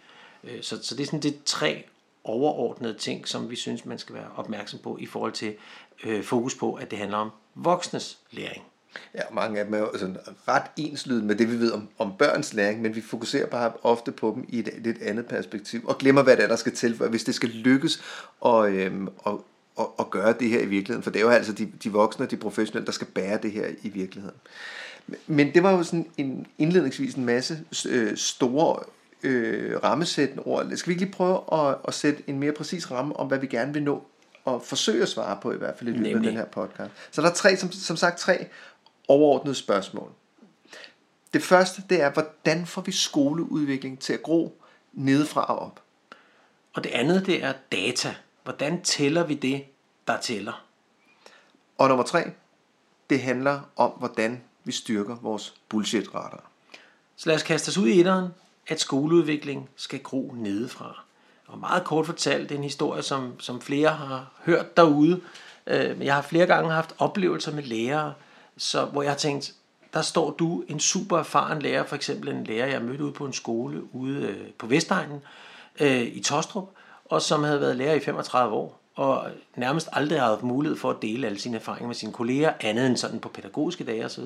Øh, 0.45 0.63
så, 0.63 0.83
så 0.83 0.95
det 0.95 1.03
er 1.03 1.07
sådan 1.07 1.21
det 1.21 1.39
tre 1.45 1.85
overordnede 2.25 2.95
ting, 2.95 3.29
som 3.29 3.51
vi 3.51 3.57
synes, 3.57 3.85
man 3.85 3.99
skal 3.99 4.15
være 4.15 4.29
opmærksom 4.37 4.81
på 4.83 4.99
i 5.01 5.07
forhold 5.07 5.33
til 5.33 5.55
øh, 6.05 6.23
fokus 6.23 6.55
på, 6.55 6.75
at 6.75 6.91
det 6.91 6.99
handler 6.99 7.19
om 7.19 7.31
voksnes 7.55 8.19
læring. 8.31 8.65
Ja, 9.15 9.21
mange 9.33 9.59
af 9.59 9.65
dem 9.65 9.75
er 9.75 9.79
jo 9.79 9.91
sådan 9.99 10.17
ret 10.49 10.63
enslydende 10.77 11.27
med 11.27 11.35
det, 11.35 11.51
vi 11.51 11.59
ved 11.59 11.73
om, 11.73 11.89
om 11.99 12.13
børns 12.19 12.55
læring, 12.55 12.83
men 12.83 12.95
vi 12.95 13.01
fokuserer 13.01 13.47
bare 13.47 13.73
ofte 13.83 14.13
på 14.13 14.33
dem 14.35 14.45
i 14.49 14.59
et 14.59 14.69
lidt 14.79 15.03
andet 15.03 15.27
perspektiv, 15.27 15.85
og 15.85 15.99
glemmer, 15.99 16.23
hvad 16.23 16.37
det 16.37 16.45
er, 16.45 16.49
der 16.49 16.57
skal 16.57 16.73
til, 16.73 16.97
for 16.97 17.07
hvis 17.07 17.25
det 17.25 17.35
skal 17.35 17.49
lykkes 17.49 18.03
at, 18.47 18.73
øhm, 18.73 19.09
at, 19.27 19.33
at, 19.79 19.87
at 19.99 20.11
gøre 20.11 20.35
det 20.41 20.49
her 20.49 20.61
i 20.61 20.67
virkeligheden, 20.67 21.03
for 21.03 21.11
det 21.11 21.19
er 21.19 21.25
jo 21.25 21.31
altså 21.31 21.53
de, 21.53 21.73
de 21.85 21.93
voksne 21.93 22.25
og 22.25 22.31
de 22.31 22.37
professionelle, 22.37 22.87
der 22.87 22.93
skal 22.93 23.07
bære 23.07 23.39
det 23.43 23.53
her 23.53 23.67
i 23.83 23.89
virkeligheden. 23.89 24.37
Men 25.27 25.55
det 25.55 25.63
var 25.63 25.73
jo 25.73 25.83
sådan 25.83 26.07
en 26.17 26.47
indledningsvis 26.59 27.15
en 27.15 27.25
masse 27.25 27.59
øh, 27.89 28.17
store 28.17 28.79
øh, 29.23 29.77
rammesættende 29.85 30.43
ord. 30.43 30.73
Skal 30.77 30.89
vi 30.89 30.93
ikke 30.93 31.05
lige 31.05 31.13
prøve 31.13 31.41
at, 31.53 31.77
at 31.89 31.95
sætte 31.95 32.23
en 32.27 32.39
mere 32.39 32.53
præcis 32.53 32.91
ramme 32.91 33.17
om, 33.17 33.29
hvad 33.29 33.39
vi 33.39 33.47
gerne 33.47 33.73
vil 33.73 33.83
nå 33.83 34.05
og 34.45 34.63
forsøge 34.63 35.03
at 35.03 35.09
svare 35.09 35.39
på 35.43 35.53
i 35.53 35.57
hvert 35.57 35.75
fald 35.79 35.89
i 35.89 35.93
løbet 35.93 36.17
af 36.17 36.23
den 36.23 36.33
her 36.33 36.45
podcast. 36.45 36.91
Så 37.11 37.23
der 37.23 37.31
er 37.31 37.35
tre, 37.35 37.57
som, 37.57 37.73
som 37.73 37.97
sagt 37.97 38.19
tre 38.19 38.47
overordnede 39.09 39.55
spørgsmål. 39.55 40.13
Det 41.33 41.43
første, 41.43 41.83
det 41.91 42.01
er, 42.01 42.11
hvordan 42.11 42.67
får 42.67 42.83
vi 42.83 42.93
skoleudvikling 42.93 44.01
til 44.01 44.13
at 44.13 44.23
gro 44.23 44.63
nedefra 44.93 45.45
og 45.45 45.59
op? 45.59 45.81
Og 46.75 46.85
det 46.85 46.91
andet, 46.91 47.27
det 47.27 47.45
er 47.45 47.53
data. 47.73 48.15
Hvordan 48.45 48.83
tæller 48.83 49.25
vi 49.25 49.35
det, 49.35 49.65
der 50.07 50.21
tæller? 50.21 50.65
Og 51.79 51.89
nummer 51.89 52.05
tre, 52.05 52.31
det 53.11 53.21
handler 53.23 53.61
om, 53.77 53.91
hvordan 53.91 54.43
vi 54.65 54.73
styrker 54.73 55.17
vores 55.17 55.55
bullshit-radar. 55.69 56.51
Så 57.17 57.29
lad 57.29 57.37
os 57.37 57.43
kaste 57.43 57.69
os 57.69 57.79
ud 57.79 57.89
i 57.89 58.01
etteren, 58.01 58.29
at 58.67 58.81
skoleudvikling 58.81 59.69
skal 59.77 60.03
gro 60.03 60.35
nedefra. 60.37 61.05
Og 61.47 61.59
meget 61.59 61.85
kort 61.85 62.07
fortalt, 62.07 62.49
det 62.49 62.55
er 62.55 62.59
en 62.59 62.65
historie, 62.65 63.03
som, 63.03 63.41
som 63.41 63.61
flere 63.61 63.89
har 63.89 64.33
hørt 64.45 64.77
derude. 64.77 65.21
Øh, 65.67 66.05
jeg 66.05 66.15
har 66.15 66.23
flere 66.23 66.47
gange 66.47 66.71
haft 66.71 66.95
oplevelser 66.99 67.53
med 67.53 67.63
lærere, 67.63 68.15
så, 68.57 68.85
hvor 68.85 69.03
jeg 69.03 69.11
har 69.11 69.19
tænkt, 69.19 69.55
der 69.95 70.03
står 70.03 70.31
du, 70.31 70.65
en 70.69 70.81
super 70.81 71.19
erfaren 71.19 71.63
lærer, 71.63 71.85
for 71.85 71.97
eksempel 71.97 72.29
en 72.29 72.45
lærer, 72.45 72.67
jeg 72.67 72.83
mødte 72.83 73.05
ude 73.05 73.13
på 73.13 73.27
en 73.27 73.33
skole 73.33 73.95
ude 73.95 74.21
øh, 74.27 74.51
på 74.59 74.67
Vestegnen 74.67 75.21
øh, 75.81 76.03
i 76.03 76.23
Tostrup, 76.23 76.69
og 77.05 77.23
som 77.23 77.45
havde 77.45 77.61
været 77.61 77.77
lærer 77.77 77.95
i 77.95 78.01
35 78.01 78.55
år, 78.55 78.81
og 78.95 79.31
nærmest 79.57 79.89
aldrig 79.93 80.19
havde 80.19 80.31
haft 80.31 80.43
mulighed 80.43 80.79
for 80.79 80.91
at 80.91 81.03
dele 81.03 81.27
alle 81.27 81.39
sine 81.39 81.57
erfaringer 81.57 81.87
med 81.87 81.95
sine 81.95 82.13
kolleger, 82.13 82.53
andet 82.61 82.87
end 82.87 82.97
sådan 82.97 83.21
på 83.21 83.29
pædagogiske 83.29 83.85
dage 83.85 84.05
osv. 84.05 84.25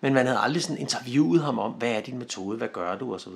Men 0.00 0.14
man 0.14 0.26
havde 0.26 0.38
aldrig 0.38 0.62
sådan 0.62 0.78
interviewet 0.78 1.42
ham 1.42 1.58
om, 1.58 1.72
hvad 1.72 1.90
er 1.90 2.00
din 2.00 2.18
metode, 2.18 2.58
hvad 2.58 2.68
gør 2.68 2.98
du 2.98 3.14
osv. 3.14 3.32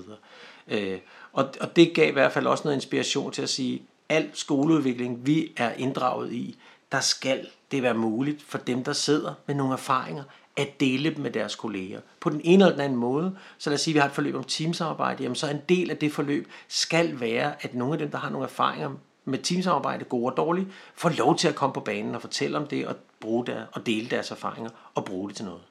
Øh, 0.69 0.99
og, 1.33 1.49
og 1.61 1.77
det 1.77 1.95
gav 1.95 2.09
i 2.09 2.13
hvert 2.13 2.33
fald 2.33 2.47
også 2.47 2.65
noget 2.65 2.77
inspiration 2.77 3.33
til 3.33 3.43
at 3.43 3.49
sige, 3.49 3.83
al 4.09 4.31
skoleudvikling, 4.35 5.27
vi 5.27 5.53
er 5.57 5.73
inddraget 5.73 6.33
i, 6.33 6.57
der 6.93 7.01
skal 7.01 7.47
det 7.73 7.83
være 7.83 7.95
muligt 7.95 8.43
for 8.43 8.59
dem, 8.59 8.85
der 8.85 8.93
sidder 8.93 9.35
med 9.47 9.55
nogle 9.55 9.73
erfaringer, 9.73 10.25
at 10.57 10.81
dele 10.81 11.11
dem 11.11 11.21
med 11.21 11.31
deres 11.31 11.57
kolleger. 11.57 12.01
På 12.21 12.31
den 12.31 12.41
ene 12.45 12.65
eller 12.65 12.77
den 12.77 12.85
anden 12.85 12.99
måde, 12.99 13.37
så 13.59 13.71
lad 13.71 13.75
os 13.75 13.81
sige, 13.81 13.93
at 13.93 13.95
vi 13.95 13.99
har 13.99 14.07
et 14.07 14.15
forløb 14.15 14.35
om 14.35 14.45
teamsamarbejde, 14.45 15.23
jamen 15.23 15.37
så 15.37 15.51
en 15.51 15.61
del 15.69 15.91
af 15.91 15.97
det 15.97 16.13
forløb 16.13 16.49
skal 16.69 17.21
være, 17.21 17.65
at 17.65 17.75
nogle 17.75 17.93
af 17.93 17.99
dem, 17.99 18.11
der 18.11 18.19
har 18.19 18.31
nogle 18.31 18.47
erfaringer 18.47 18.91
med 19.25 19.39
teamsamarbejde, 19.39 20.05
gode 20.05 20.33
og 20.33 20.37
dårlige, 20.37 20.69
får 20.95 21.09
lov 21.19 21.37
til 21.37 21.49
at 21.49 21.55
komme 21.55 21.73
på 21.73 21.81
banen 21.81 22.15
og 22.15 22.21
fortælle 22.21 22.59
om 22.59 22.67
det, 22.67 22.87
og, 22.87 22.97
bruge 23.21 23.47
der, 23.47 23.65
og 23.73 23.87
dele 23.87 24.11
deres 24.11 24.31
erfaringer, 24.31 24.71
og 24.95 25.05
bruge 25.05 25.29
det 25.29 25.37
til 25.37 25.45
noget. 25.45 25.63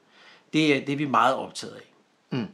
Det 0.53 0.75
er, 0.75 0.85
det 0.85 0.93
er 0.93 0.97
vi 0.97 1.05
meget 1.05 1.35
optaget 1.35 1.73
af. 1.73 1.93
Mm. 2.37 2.47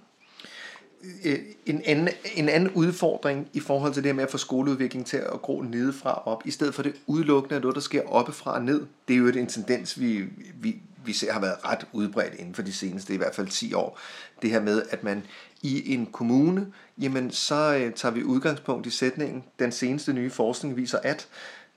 Øh, 1.26 1.40
en 1.66 1.82
anden, 1.86 2.10
en 2.36 2.50
anden 2.50 2.70
udfordring 2.70 3.50
i 3.54 3.60
forhold 3.60 3.94
til 3.94 4.04
det 4.04 4.10
her 4.10 4.16
med 4.16 4.24
at 4.24 4.32
få 4.32 4.38
skoleudvikling 4.38 5.06
til 5.06 5.18
at 5.18 5.42
gro 5.42 5.62
nedefra 5.62 6.14
og 6.14 6.28
op, 6.28 6.42
i 6.46 6.52
stedet 6.52 6.76
for 6.76 6.84
det 6.84 6.94
udelukkende 7.08 7.56
af 7.56 7.62
noget, 7.62 7.76
der 7.76 7.82
sker 7.82 8.02
oppefra 8.02 8.54
og 8.54 8.64
ned. 8.64 8.86
Det 9.08 9.14
er 9.14 9.18
jo 9.18 9.28
en 9.28 9.48
tendens, 9.48 10.00
vi, 10.00 10.26
vi, 10.62 10.76
vi 11.06 11.14
ser 11.14 11.34
har 11.34 11.40
været 11.40 11.66
ret 11.66 11.88
udbredt 11.94 12.34
inden 12.40 12.56
for 12.56 12.62
de 12.62 12.74
seneste, 12.74 13.14
i 13.14 13.18
hvert 13.18 13.36
fald 13.36 13.48
10 13.48 13.74
år. 13.74 14.00
Det 14.42 14.50
her 14.50 14.62
med, 14.62 14.84
at 14.90 15.04
man 15.04 15.24
i 15.62 15.94
en 15.94 16.06
kommune, 16.06 16.68
jamen 16.98 17.32
så 17.32 17.76
øh, 17.76 17.94
tager 17.94 18.14
vi 18.14 18.24
udgangspunkt 18.24 18.88
i 18.88 18.90
sætningen, 18.90 19.44
den 19.60 19.72
seneste 19.72 20.14
nye 20.14 20.30
forskning 20.30 20.78
viser, 20.78 21.00
at 21.04 21.28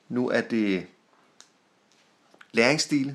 nu 0.08 0.28
er 0.28 0.40
det 0.40 0.86
læringsstil, 2.52 3.14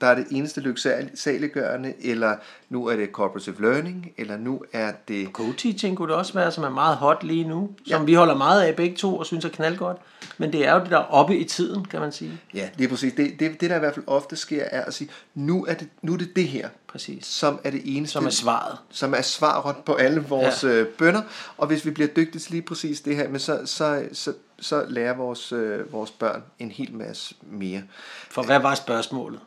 der 0.00 0.06
er 0.06 0.14
det 0.14 0.26
eneste 0.30 0.60
lyksaliggørende, 0.60 1.94
eller 2.00 2.36
nu 2.68 2.86
er 2.86 2.96
det 2.96 3.08
cooperative 3.12 3.60
learning, 3.60 4.12
eller 4.18 4.36
nu 4.36 4.62
er 4.72 4.92
det... 5.08 5.28
Co-teaching 5.32 5.96
kunne 5.96 6.08
det 6.08 6.16
også 6.16 6.34
være, 6.34 6.52
som 6.52 6.64
er 6.64 6.68
meget 6.68 6.96
hot 6.96 7.24
lige 7.24 7.48
nu, 7.48 7.70
som 7.86 8.00
ja. 8.00 8.04
vi 8.04 8.14
holder 8.14 8.36
meget 8.36 8.62
af 8.62 8.76
begge 8.76 8.96
to 8.96 9.18
og 9.18 9.26
synes 9.26 9.44
er 9.44 9.48
knaldgodt. 9.48 9.98
Men 10.38 10.52
det 10.52 10.66
er 10.66 10.74
jo 10.74 10.80
det 10.80 10.90
der 10.90 10.96
oppe 10.96 11.36
i 11.36 11.44
tiden, 11.44 11.84
kan 11.84 12.00
man 12.00 12.12
sige. 12.12 12.40
Ja, 12.54 12.68
det 12.78 12.84
er 12.84 12.88
præcis. 12.88 13.12
Det, 13.12 13.40
det, 13.40 13.60
det 13.60 13.70
der 13.70 13.76
i 13.76 13.78
hvert 13.78 13.94
fald 13.94 14.04
ofte 14.08 14.36
sker, 14.36 14.64
er 14.64 14.84
at 14.84 14.94
sige, 14.94 15.10
nu 15.34 15.64
er 15.64 15.74
det, 15.74 15.88
nu 16.02 16.12
er 16.12 16.16
det, 16.16 16.36
det 16.36 16.48
her, 16.48 16.68
præcis. 16.94 17.26
som 17.26 17.60
er 17.64 17.70
det 17.70 17.82
eneste... 17.84 18.12
Som 18.12 18.26
er 18.26 18.30
svaret. 18.30 18.78
Som 18.90 19.14
er 19.14 19.22
svaret 19.22 19.76
på 19.76 19.94
alle 19.94 20.20
vores 20.20 20.64
ja. 20.64 20.68
Øh, 20.68 20.86
bønder. 20.86 21.22
Og 21.56 21.66
hvis 21.66 21.84
vi 21.84 21.90
bliver 21.90 22.08
dygtige 22.08 22.40
til 22.40 22.52
lige 22.52 22.62
præcis 22.62 23.00
det 23.00 23.16
her, 23.16 23.28
men 23.28 23.40
så, 23.40 23.60
så, 23.64 24.04
så, 24.12 24.34
så 24.60 24.84
lærer 24.88 25.16
vores, 25.16 25.52
øh, 25.52 25.92
vores 25.92 26.10
børn 26.10 26.42
en 26.58 26.70
hel 26.70 26.94
masse 26.94 27.34
mere. 27.42 27.82
For 28.30 28.42
hvad 28.42 28.58
var 28.58 28.74
spørgsmålet? 28.74 29.40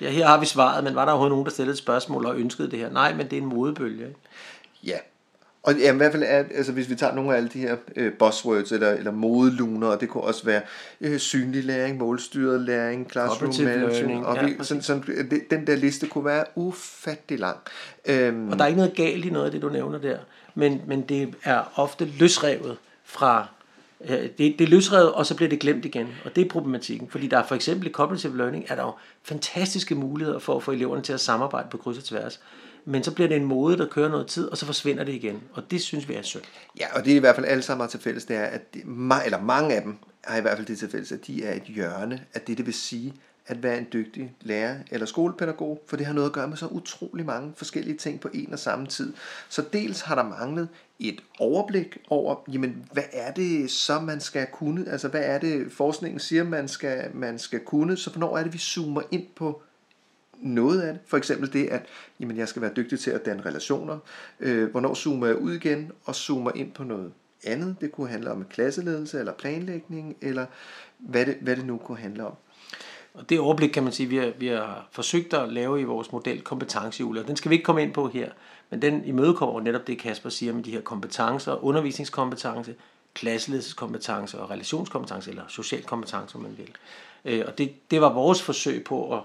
Ja, 0.00 0.10
her 0.10 0.26
har 0.26 0.40
vi 0.40 0.46
svaret, 0.46 0.84
men 0.84 0.94
var 0.94 1.04
der 1.04 1.12
overhovedet 1.12 1.32
nogen, 1.32 1.44
der 1.44 1.50
stillede 1.50 1.72
et 1.72 1.78
spørgsmål 1.78 2.26
og 2.26 2.36
ønskede 2.36 2.70
det 2.70 2.78
her? 2.78 2.90
Nej, 2.90 3.14
men 3.14 3.30
det 3.30 3.38
er 3.38 3.42
en 3.42 3.48
modebølge. 3.48 4.06
Ikke? 4.06 4.20
Ja, 4.84 4.98
og 5.64 5.74
ja, 5.74 5.92
i 5.92 5.96
hvert 5.96 6.12
fald 6.12 6.22
er, 6.26 6.44
altså 6.54 6.72
hvis 6.72 6.90
vi 6.90 6.94
tager 6.94 7.14
nogle 7.14 7.32
af 7.32 7.36
alle 7.36 7.48
de 7.48 7.58
her 7.58 7.76
øh, 7.96 8.12
buzzwords 8.12 8.72
eller, 8.72 8.90
eller 8.90 9.12
modeluner, 9.12 9.86
og 9.86 10.00
det 10.00 10.08
kunne 10.08 10.22
også 10.22 10.44
være 10.44 10.62
øh, 11.00 11.18
synlig 11.18 11.64
læring, 11.64 11.98
målstyret 11.98 12.60
læring, 12.60 13.10
classroom 13.10 13.52
management, 13.64 14.24
og 14.24 14.36
ja, 14.36 14.44
vi, 14.44 14.54
sådan, 14.60 14.82
sådan, 14.82 15.02
det, 15.30 15.40
den 15.50 15.66
der 15.66 15.76
liste 15.76 16.06
kunne 16.06 16.24
være 16.24 16.44
ufattelig 16.54 17.38
lang. 17.38 17.56
Øhm, 18.06 18.48
og 18.48 18.58
der 18.58 18.64
er 18.64 18.68
ikke 18.68 18.78
noget 18.78 18.96
galt 18.96 19.24
i 19.24 19.30
noget 19.30 19.46
af 19.46 19.52
det, 19.52 19.62
du 19.62 19.68
nævner 19.68 19.98
der, 19.98 20.18
men, 20.54 20.82
men 20.86 21.02
det 21.02 21.34
er 21.44 21.72
ofte 21.76 22.04
løsrevet 22.04 22.76
fra 23.04 23.46
det, 24.08 24.38
det 24.38 24.60
er 24.60 24.66
løsrevet, 24.66 25.12
og 25.12 25.26
så 25.26 25.34
bliver 25.34 25.48
det 25.48 25.60
glemt 25.60 25.84
igen. 25.84 26.08
Og 26.24 26.36
det 26.36 26.44
er 26.44 26.48
problematikken. 26.48 27.08
Fordi 27.08 27.26
der 27.26 27.38
er 27.38 27.46
for 27.46 27.54
eksempel 27.54 27.88
i 27.88 27.90
cognitive 27.90 28.36
learning, 28.36 28.64
er 28.68 28.74
der 28.74 28.82
jo 28.82 28.92
fantastiske 29.22 29.94
muligheder 29.94 30.38
for 30.38 30.56
at 30.56 30.62
få 30.62 30.72
eleverne 30.72 31.02
til 31.02 31.12
at 31.12 31.20
samarbejde 31.20 31.68
på 31.70 31.76
kryds 31.76 31.98
og 31.98 32.04
tværs. 32.04 32.40
Men 32.84 33.04
så 33.04 33.14
bliver 33.14 33.28
det 33.28 33.36
en 33.36 33.44
mode, 33.44 33.78
der 33.78 33.88
kører 33.88 34.08
noget 34.08 34.26
tid, 34.26 34.48
og 34.48 34.56
så 34.56 34.66
forsvinder 34.66 35.04
det 35.04 35.12
igen. 35.12 35.42
Og 35.52 35.70
det 35.70 35.82
synes 35.82 36.08
vi 36.08 36.14
er 36.14 36.22
synd. 36.22 36.42
Ja, 36.80 36.86
og 36.94 37.04
det 37.04 37.12
er 37.12 37.16
i 37.16 37.20
hvert 37.20 37.34
fald 37.34 37.46
alle 37.46 37.62
sammen 37.62 37.82
har 37.82 37.88
til 37.88 38.00
fælles, 38.00 38.24
det 38.24 38.36
er, 38.36 38.44
at 38.44 38.74
det, 38.74 38.82
eller 39.24 39.40
mange 39.42 39.74
af 39.74 39.82
dem 39.82 39.96
har 40.24 40.38
i 40.38 40.40
hvert 40.40 40.56
fald 40.56 40.66
det 40.66 40.78
til 40.78 40.90
fælles, 40.90 41.12
at 41.12 41.26
de 41.26 41.44
er 41.44 41.54
et 41.54 41.62
hjørne 41.62 42.24
af 42.34 42.40
det, 42.40 42.58
det 42.58 42.66
vil 42.66 42.74
sige 42.74 43.14
at 43.46 43.62
være 43.62 43.78
en 43.78 43.86
dygtig 43.92 44.34
lærer 44.40 44.76
eller 44.90 45.06
skolepædagog, 45.06 45.82
for 45.86 45.96
det 45.96 46.06
har 46.06 46.12
noget 46.12 46.28
at 46.28 46.32
gøre 46.32 46.48
med 46.48 46.56
så 46.56 46.66
utrolig 46.66 47.26
mange 47.26 47.52
forskellige 47.56 47.96
ting 47.96 48.20
på 48.20 48.28
en 48.34 48.52
og 48.52 48.58
samme 48.58 48.86
tid. 48.86 49.12
Så 49.48 49.64
dels 49.72 50.00
har 50.00 50.14
der 50.14 50.22
manglet 50.22 50.68
et 50.98 51.20
overblik 51.38 51.98
over, 52.08 52.36
jamen, 52.52 52.84
hvad 52.92 53.02
er 53.12 53.32
det 53.32 53.70
så, 53.70 54.00
man 54.00 54.20
skal 54.20 54.46
kunne? 54.52 54.90
Altså, 54.90 55.08
hvad 55.08 55.22
er 55.24 55.38
det, 55.38 55.72
forskningen 55.72 56.20
siger, 56.20 56.44
man 56.44 56.68
skal, 56.68 57.10
man 57.14 57.38
skal 57.38 57.60
kunne? 57.60 57.96
Så 57.96 58.10
hvornår 58.10 58.38
er 58.38 58.42
det, 58.42 58.52
vi 58.52 58.58
zoomer 58.58 59.02
ind 59.10 59.26
på 59.36 59.62
noget 60.40 60.80
af 60.80 60.92
det. 60.92 61.02
For 61.06 61.16
eksempel 61.16 61.52
det, 61.52 61.66
at 61.66 61.86
jamen, 62.20 62.36
jeg 62.36 62.48
skal 62.48 62.62
være 62.62 62.72
dygtig 62.76 63.00
til 63.00 63.10
at 63.10 63.24
danne 63.24 63.42
relationer. 63.46 63.98
Øh, 64.40 64.70
hvornår 64.70 64.94
zoomer 64.94 65.26
jeg 65.26 65.36
ud 65.36 65.52
igen 65.52 65.92
og 66.04 66.14
zoomer 66.14 66.50
ind 66.54 66.72
på 66.72 66.84
noget 66.84 67.12
andet. 67.44 67.76
Det 67.80 67.92
kunne 67.92 68.08
handle 68.08 68.30
om 68.30 68.44
klasseledelse 68.44 69.18
eller 69.18 69.32
planlægning, 69.32 70.16
eller 70.20 70.46
hvad 70.98 71.26
det, 71.26 71.36
hvad 71.40 71.56
det 71.56 71.66
nu 71.66 71.76
kunne 71.76 71.98
handle 71.98 72.26
om. 72.26 72.34
Og 73.14 73.28
det 73.28 73.40
overblik 73.40 73.70
kan 73.70 73.82
man 73.82 73.92
sige, 73.92 74.08
vi 74.08 74.16
har, 74.16 74.32
vi 74.38 74.46
har 74.46 74.88
forsøgt 74.92 75.34
at 75.34 75.52
lave 75.52 75.80
i 75.80 75.84
vores 75.84 76.12
model 76.12 76.42
kompetencehjul, 76.42 77.18
og 77.18 77.26
den 77.28 77.36
skal 77.36 77.48
vi 77.48 77.54
ikke 77.54 77.64
komme 77.64 77.82
ind 77.82 77.94
på 77.94 78.08
her, 78.08 78.30
men 78.70 78.82
den 78.82 79.04
imødekommer 79.04 79.60
netop 79.60 79.86
det, 79.86 79.98
Kasper 79.98 80.28
siger 80.28 80.52
med 80.52 80.62
de 80.62 80.70
her 80.70 80.80
kompetencer, 80.80 81.64
undervisningskompetence, 81.64 82.74
klasseledelseskompetence 83.14 84.40
og 84.40 84.50
relationskompetence, 84.50 85.30
eller 85.30 85.42
social 85.48 85.82
kompetence, 85.82 86.36
om 86.36 86.42
man 86.42 86.58
vil. 86.58 86.72
Øh, 87.24 87.44
og 87.46 87.58
det, 87.58 87.90
det 87.90 88.00
var 88.00 88.12
vores 88.12 88.42
forsøg 88.42 88.84
på 88.84 89.16
at, 89.16 89.22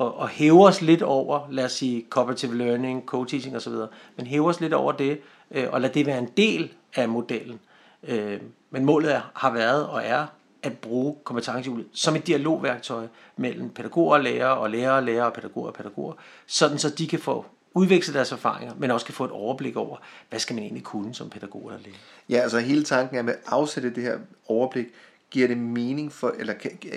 og, 0.00 0.16
og 0.16 0.28
hæve 0.28 0.66
os 0.66 0.82
lidt 0.82 1.02
over, 1.02 1.48
lad 1.50 1.64
os 1.64 1.72
sige 1.72 2.06
cooperative 2.10 2.56
learning, 2.56 3.02
co-teaching 3.06 3.56
osv., 3.56 3.72
men 4.16 4.26
hæve 4.26 4.48
os 4.48 4.60
lidt 4.60 4.72
over 4.72 4.92
det, 4.92 5.20
øh, 5.50 5.66
og 5.72 5.80
lad 5.80 5.90
det 5.90 6.06
være 6.06 6.18
en 6.18 6.28
del 6.36 6.72
af 6.94 7.08
modellen. 7.08 7.60
Øh, 8.02 8.40
men 8.70 8.84
målet 8.84 9.22
har 9.34 9.52
været 9.52 9.86
og 9.86 10.02
er 10.04 10.26
at 10.62 10.78
bruge 10.78 11.16
kompetencehjulet 11.24 11.86
som 11.92 12.16
et 12.16 12.26
dialogværktøj 12.26 13.06
mellem 13.36 13.70
pædagoger 13.70 14.14
og 14.14 14.20
lærere, 14.20 14.56
og 14.56 14.70
lærere 14.70 14.96
og 14.96 15.02
lærere, 15.02 15.26
og 15.26 15.32
pædagoger 15.32 15.68
og 15.68 15.74
pædagoger, 15.74 16.14
sådan 16.46 16.78
så 16.78 16.90
de 16.90 17.08
kan 17.08 17.18
få 17.18 17.46
udveksle 17.74 18.14
deres 18.14 18.32
erfaringer, 18.32 18.74
men 18.78 18.90
også 18.90 19.06
kan 19.06 19.14
få 19.14 19.24
et 19.24 19.30
overblik 19.30 19.76
over, 19.76 19.96
hvad 20.28 20.40
skal 20.40 20.54
man 20.54 20.62
egentlig 20.62 20.84
kunne 20.84 21.14
som 21.14 21.30
pædagog 21.30 21.66
eller 21.66 21.80
lærer. 21.84 21.96
Ja, 22.28 22.36
altså 22.36 22.58
hele 22.58 22.84
tanken 22.84 23.18
er 23.18 23.22
med 23.22 23.32
at 23.32 23.40
afsætte 23.46 23.94
det 23.94 24.02
her 24.02 24.18
overblik, 24.46 24.86
giver 25.30 25.48
det 25.48 25.58
mening 25.58 26.12
for, 26.12 26.34
eller 26.38 26.54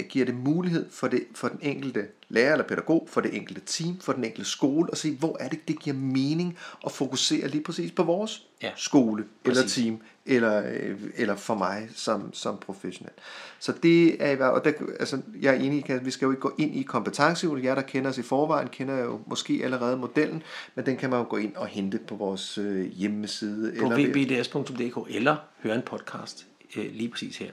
giver 0.10 0.26
det 0.26 0.36
mulighed 0.36 0.90
for, 0.92 1.08
det, 1.08 1.24
for 1.36 1.48
den 1.48 1.60
enkelte 1.62 2.08
lærer 2.30 2.52
eller 2.52 2.68
pædagog, 2.68 3.08
for 3.12 3.22
det 3.22 3.36
enkelte 3.36 3.62
team, 3.66 4.00
for 4.00 4.14
den 4.14 4.24
enkelte 4.24 4.50
skole, 4.50 4.90
og 4.90 4.98
se, 4.98 5.16
hvor 5.16 5.38
er 5.40 5.50
det, 5.50 5.68
det 5.68 5.80
giver 5.80 5.96
mening 5.96 6.58
at 6.86 6.92
fokusere 6.92 7.48
lige 7.48 7.64
præcis 7.64 7.92
på 7.92 8.04
vores 8.04 8.48
ja, 8.62 8.72
skole, 8.76 9.26
præcis. 9.46 9.78
eller 9.78 9.90
team, 9.90 10.02
eller, 10.26 10.64
øh, 10.74 11.00
eller 11.16 11.36
for 11.36 11.56
mig 11.56 11.90
som, 11.96 12.34
som 12.34 12.58
professionel. 12.58 13.14
Så 13.60 13.74
det 13.84 14.24
er, 14.24 14.46
og 14.46 14.66
der, 14.66 14.72
altså, 15.00 15.22
jeg 15.42 15.56
er 15.56 15.60
enig 15.60 15.90
i, 15.90 15.92
at 15.92 16.06
vi 16.06 16.12
skal 16.12 16.26
jo 16.26 16.32
ikke 16.32 16.42
gå 16.42 16.54
ind 16.58 16.76
i 16.76 16.82
kompetencehjulet. 16.82 17.64
Jeg, 17.64 17.76
der 17.76 17.82
kender 17.82 18.10
os 18.10 18.18
i 18.18 18.22
forvejen, 18.22 18.68
kender 18.68 19.00
jo 19.00 19.20
måske 19.28 19.62
allerede 19.64 19.98
modellen, 19.98 20.44
men 20.76 20.86
den 20.86 20.98
kan 20.98 21.10
man 21.10 21.20
jo 21.20 21.26
gå 21.30 21.38
ind 21.38 21.56
og 21.56 21.68
hente 21.68 22.00
på 22.08 22.16
vores 22.16 22.58
øh, 22.58 22.86
hjemmeside. 22.86 23.74
På 23.80 23.86
eller 23.86 24.08
vbds.dk, 24.08 25.16
eller 25.16 25.36
høre 25.64 25.76
en 25.76 25.82
podcast 25.82 26.48
øh, 26.76 26.86
lige 26.92 27.10
præcis 27.10 27.38
her. 27.38 27.52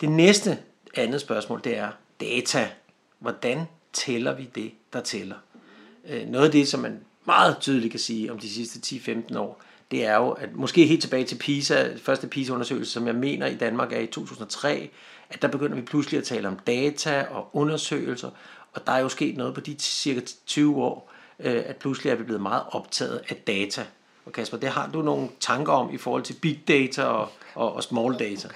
Det 0.00 0.10
næste 0.10 0.58
andet 0.94 1.20
spørgsmål, 1.20 1.60
det 1.64 1.76
er 1.76 1.90
data. 2.20 2.70
Hvordan 3.18 3.64
tæller 3.92 4.34
vi 4.34 4.50
det, 4.54 4.72
der 4.92 5.00
tæller? 5.00 5.36
Øh, 6.08 6.28
noget 6.28 6.46
af 6.46 6.52
det, 6.52 6.68
som 6.68 6.80
man 6.80 7.00
meget 7.24 7.58
tydeligt 7.60 7.90
kan 7.90 8.00
sige 8.00 8.32
om 8.32 8.38
de 8.38 8.50
sidste 8.50 8.96
10-15 8.96 9.38
år, 9.38 9.62
det 9.90 10.04
er 10.04 10.16
jo, 10.16 10.30
at 10.30 10.54
måske 10.54 10.86
helt 10.86 11.02
tilbage 11.02 11.24
til 11.24 11.38
PISA, 11.38 11.88
første 12.02 12.26
PISA-undersøgelse, 12.26 12.92
som 12.92 13.06
jeg 13.06 13.14
mener 13.14 13.46
i 13.46 13.54
Danmark 13.54 13.92
er 13.92 13.98
i 13.98 14.06
2003, 14.06 14.90
at 15.30 15.42
der 15.42 15.48
begynder 15.48 15.76
vi 15.76 15.82
pludselig 15.82 16.18
at 16.18 16.24
tale 16.24 16.48
om 16.48 16.58
data 16.58 17.26
og 17.30 17.48
undersøgelser, 17.52 18.30
og 18.72 18.86
der 18.86 18.92
er 18.92 18.98
jo 18.98 19.08
sket 19.08 19.36
noget 19.36 19.54
på 19.54 19.60
de 19.60 19.76
cirka 19.78 20.20
20 20.46 20.76
år, 20.76 21.12
øh, 21.38 21.62
at 21.66 21.76
pludselig 21.76 22.10
er 22.10 22.14
vi 22.14 22.24
blevet 22.24 22.42
meget 22.42 22.62
optaget 22.70 23.20
af 23.28 23.36
data. 23.36 23.86
Og 24.24 24.32
Kasper, 24.32 24.56
det 24.56 24.68
har 24.68 24.90
du 24.92 25.02
nogle 25.02 25.28
tanker 25.40 25.72
om 25.72 25.94
i 25.94 25.98
forhold 25.98 26.22
til 26.22 26.34
big 26.34 26.62
data 26.68 27.02
og, 27.02 27.28
og, 27.54 27.72
og 27.72 27.82
small 27.82 28.18
data? 28.18 28.48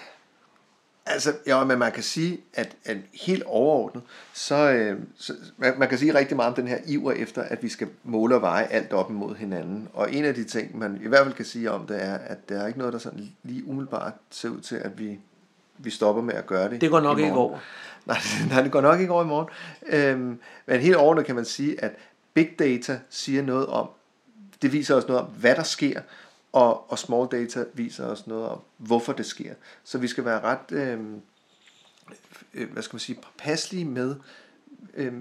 Altså, 1.06 1.32
ja, 1.46 1.64
men 1.64 1.78
man 1.78 1.92
kan 1.92 2.02
sige, 2.02 2.40
at, 2.54 2.76
at 2.84 2.96
helt 3.12 3.42
overordnet, 3.42 4.02
så, 4.32 4.70
øh, 4.70 4.98
så 5.18 5.34
man, 5.56 5.78
man 5.78 5.88
kan 5.88 5.98
sige 5.98 6.14
rigtig 6.14 6.36
meget 6.36 6.48
om 6.48 6.54
den 6.54 6.68
her 6.68 6.78
iver 6.86 7.12
efter, 7.12 7.42
at 7.42 7.62
vi 7.62 7.68
skal 7.68 7.88
måle 8.04 8.34
og 8.34 8.42
veje 8.42 8.64
alt 8.64 8.92
op 8.92 9.10
imod 9.10 9.34
hinanden. 9.34 9.88
Og 9.92 10.12
en 10.12 10.24
af 10.24 10.34
de 10.34 10.44
ting, 10.44 10.78
man 10.78 11.00
i 11.04 11.08
hvert 11.08 11.24
fald 11.24 11.34
kan 11.34 11.44
sige 11.44 11.70
om 11.70 11.86
det, 11.86 12.04
er, 12.04 12.14
at 12.14 12.48
der 12.48 12.62
er 12.62 12.66
ikke 12.66 12.78
noget, 12.78 12.92
der 12.92 12.98
sådan 12.98 13.28
lige 13.42 13.68
umiddelbart 13.68 14.12
ser 14.30 14.48
ud 14.48 14.60
til, 14.60 14.76
at 14.76 14.98
vi, 14.98 15.18
vi 15.78 15.90
stopper 15.90 16.22
med 16.22 16.34
at 16.34 16.46
gøre 16.46 16.70
det. 16.70 16.80
Det 16.80 16.90
går 16.90 17.00
nok 17.00 17.18
ikke 17.18 17.32
over. 17.32 17.58
Nej, 18.06 18.18
nej, 18.48 18.62
det 18.62 18.72
går 18.72 18.80
nok 18.80 19.00
ikke 19.00 19.12
over 19.12 19.24
i 19.24 19.26
morgen. 19.26 19.48
Øhm, 19.86 20.40
men 20.66 20.80
helt 20.80 20.96
overordnet 20.96 21.26
kan 21.26 21.34
man 21.34 21.44
sige, 21.44 21.84
at 21.84 21.92
big 22.34 22.50
data 22.58 22.98
siger 23.10 23.42
noget 23.42 23.66
om, 23.66 23.88
det 24.62 24.72
viser 24.72 24.94
os 24.94 25.08
noget 25.08 25.22
om, 25.22 25.28
hvad 25.28 25.54
der 25.54 25.62
sker, 25.62 26.00
og, 26.52 26.90
og 26.90 26.98
small 26.98 27.28
data 27.32 27.64
viser 27.74 28.06
os 28.06 28.26
noget 28.26 28.48
om, 28.48 28.60
hvorfor 28.76 29.12
det 29.12 29.26
sker. 29.26 29.54
Så 29.84 29.98
vi 29.98 30.08
skal 30.08 30.24
være 30.24 30.40
ret, 30.40 30.72
øh, 30.72 31.00
øh, 32.54 32.72
hvad 32.72 32.82
skal 32.82 32.94
man 32.94 33.00
sige, 33.00 33.18
påpasselige 33.22 33.84
med, 33.84 34.16
øh, 34.94 35.12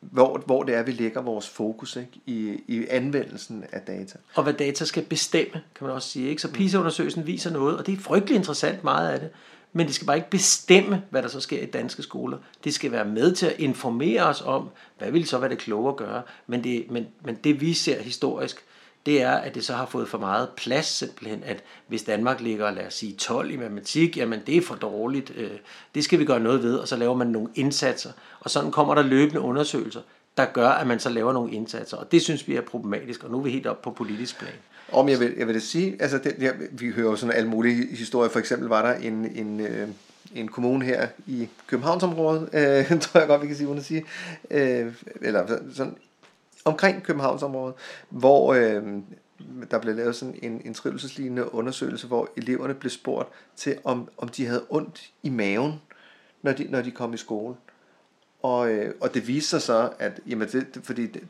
hvor, 0.00 0.38
hvor 0.38 0.62
det 0.62 0.74
er, 0.74 0.82
vi 0.82 0.92
lægger 0.92 1.20
vores 1.20 1.48
fokus 1.48 1.96
ikke, 1.96 2.20
i, 2.26 2.62
i 2.68 2.86
anvendelsen 2.86 3.64
af 3.72 3.80
data. 3.80 4.18
Og 4.34 4.42
hvad 4.42 4.52
data 4.52 4.84
skal 4.84 5.04
bestemme, 5.04 5.52
kan 5.52 5.86
man 5.86 5.90
også 5.90 6.08
sige. 6.08 6.28
Ikke? 6.28 6.42
Så 6.42 6.52
PISA-undersøgelsen 6.52 7.26
viser 7.26 7.50
noget, 7.50 7.78
og 7.78 7.86
det 7.86 7.98
er 7.98 8.00
frygtelig 8.00 8.36
interessant 8.36 8.84
meget 8.84 9.08
af 9.08 9.20
det, 9.20 9.30
men 9.72 9.86
det 9.86 9.94
skal 9.94 10.06
bare 10.06 10.16
ikke 10.16 10.30
bestemme, 10.30 11.02
hvad 11.10 11.22
der 11.22 11.28
så 11.28 11.40
sker 11.40 11.62
i 11.62 11.66
danske 11.66 12.02
skoler. 12.02 12.38
Det 12.64 12.74
skal 12.74 12.92
være 12.92 13.04
med 13.04 13.34
til 13.34 13.46
at 13.46 13.58
informere 13.58 14.22
os 14.22 14.42
om, 14.42 14.68
hvad 14.98 15.10
vil 15.10 15.26
så 15.26 15.38
være 15.38 15.50
det 15.50 15.58
kloge 15.58 15.88
at 15.88 15.96
gøre. 15.96 16.22
Men 16.46 16.64
det, 16.64 16.86
men, 16.90 17.06
men 17.24 17.34
det 17.34 17.60
vi 17.60 17.74
ser 17.74 18.02
historisk, 18.02 18.64
det 19.06 19.22
er, 19.22 19.32
at 19.32 19.54
det 19.54 19.64
så 19.64 19.74
har 19.74 19.86
fået 19.86 20.08
for 20.08 20.18
meget 20.18 20.48
plads 20.56 20.86
simpelthen, 20.86 21.42
at 21.46 21.62
hvis 21.86 22.02
Danmark 22.02 22.40
ligger, 22.40 22.70
lad 22.70 22.86
os 22.86 22.94
sige, 22.94 23.12
12 23.12 23.50
i 23.50 23.56
matematik, 23.56 24.16
jamen 24.16 24.40
det 24.46 24.56
er 24.56 24.62
for 24.62 24.74
dårligt, 24.74 25.32
øh, 25.36 25.50
det 25.94 26.04
skal 26.04 26.18
vi 26.18 26.24
gøre 26.24 26.40
noget 26.40 26.62
ved, 26.62 26.76
og 26.76 26.88
så 26.88 26.96
laver 26.96 27.14
man 27.14 27.26
nogle 27.26 27.48
indsatser, 27.54 28.10
og 28.40 28.50
sådan 28.50 28.70
kommer 28.70 28.94
der 28.94 29.02
løbende 29.02 29.40
undersøgelser, 29.40 30.00
der 30.36 30.44
gør, 30.44 30.68
at 30.68 30.86
man 30.86 31.00
så 31.00 31.08
laver 31.08 31.32
nogle 31.32 31.52
indsatser, 31.52 31.96
og 31.96 32.12
det 32.12 32.22
synes 32.22 32.48
vi 32.48 32.56
er 32.56 32.60
problematisk, 32.60 33.24
og 33.24 33.30
nu 33.30 33.38
er 33.38 33.42
vi 33.42 33.50
helt 33.50 33.66
op 33.66 33.82
på 33.82 33.90
politisk 33.90 34.38
plan. 34.38 34.52
Om 34.92 35.08
jeg 35.08 35.20
vil, 35.20 35.34
jeg 35.38 35.46
vil 35.46 35.54
det 35.54 35.62
sige, 35.62 35.96
altså 36.00 36.18
det, 36.18 36.34
jeg, 36.38 36.54
vi 36.70 36.90
hører 36.90 37.10
jo 37.10 37.16
sådan 37.16 37.36
alle 37.36 37.48
mulige 37.48 37.96
historier, 37.96 38.30
for 38.30 38.38
eksempel 38.38 38.68
var 38.68 38.82
der 38.82 38.94
en, 38.94 39.36
en, 39.36 39.60
øh, 39.60 39.88
en 40.34 40.48
kommune 40.48 40.84
her 40.84 41.06
i 41.26 41.48
Københavnsområdet, 41.66 42.48
øh, 42.52 43.00
tror 43.00 43.20
jeg 43.20 43.28
godt, 43.28 43.42
vi 43.42 43.46
kan 43.46 43.56
sige, 43.56 43.68
uden 43.68 43.78
at 43.78 43.84
sige, 43.84 44.04
øh, 44.50 44.92
eller 45.22 45.46
sådan 45.74 45.96
omkring 46.64 47.02
Københavnsområdet, 47.02 47.74
hvor 48.08 48.54
øh, 48.54 48.82
der 49.70 49.78
blev 49.78 49.94
lavet 49.94 50.16
sådan 50.16 50.38
en, 50.42 50.62
en 50.64 50.74
trivselslignende 50.74 51.54
undersøgelse, 51.54 52.06
hvor 52.06 52.28
eleverne 52.36 52.74
blev 52.74 52.90
spurgt 52.90 53.28
til, 53.56 53.78
om, 53.84 54.08
om 54.18 54.28
de 54.28 54.46
havde 54.46 54.64
ondt 54.70 55.10
i 55.22 55.28
maven, 55.28 55.82
når 56.42 56.52
de, 56.52 56.64
når 56.64 56.82
de 56.82 56.90
kom 56.90 57.14
i 57.14 57.16
skole. 57.16 57.54
Og, 58.42 58.70
øh, 58.70 58.94
og 59.00 59.14
det 59.14 59.28
viste 59.28 59.50
sig 59.50 59.62
så, 59.62 59.90
at 59.98 60.20
jamen 60.26 60.48
det, 60.48 60.74
det, 60.74 60.84
fordi 60.84 61.06
det, 61.06 61.22